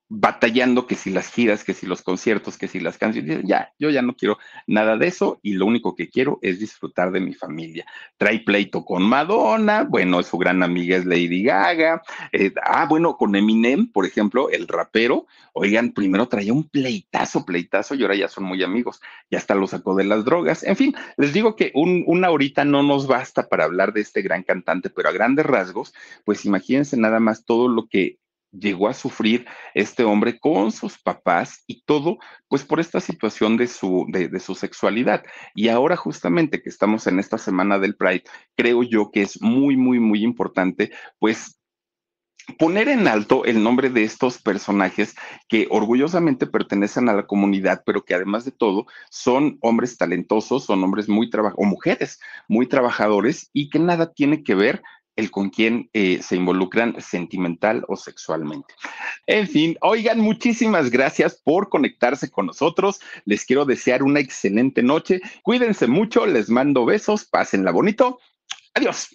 [0.10, 3.90] batallando que si las giras, que si los conciertos, que si las canciones, ya, yo
[3.90, 7.34] ya no quiero nada de eso y lo único que quiero es disfrutar de mi
[7.34, 7.86] familia.
[8.18, 12.02] Trae pleito con Madonna, bueno, su gran amiga es Lady Gaga,
[12.32, 17.96] eh, ah, bueno, con Eminem, por ejemplo, el rapero, oigan, primero traía un pleitazo, pleitazo
[17.96, 20.64] y ahora ya son muy amigos, ya hasta lo sacó de las drogas.
[20.64, 24.22] En fin, les digo que un, una horita no nos basta para hablar de este
[24.22, 25.94] gran cantante, pero a grandes rasgos,
[26.24, 28.20] pues imagínense nada más todo lo que
[28.52, 32.18] llegó a sufrir este hombre con sus papás y todo,
[32.48, 35.24] pues por esta situación de su, de, su sexualidad.
[35.56, 38.24] Y ahora justamente que estamos en esta semana del Pride,
[38.56, 41.58] creo yo que es muy, muy, muy importante, pues
[42.58, 45.16] poner en alto el nombre de estos personajes
[45.50, 50.84] que orgullosamente pertenecen a la comunidad, pero que además de todo son hombres talentosos, son
[50.84, 54.82] hombres muy trabajadores, o mujeres muy trabajadores y que nada tiene que ver
[55.18, 58.74] el con quién eh, se involucran sentimental o sexualmente.
[59.26, 63.02] En fin, oigan, muchísimas gracias por conectarse con nosotros.
[63.26, 65.20] Les quiero desear una excelente noche.
[65.44, 68.20] Cuídense mucho, les mando besos, pásenla bonito.
[68.74, 69.10] Adiós.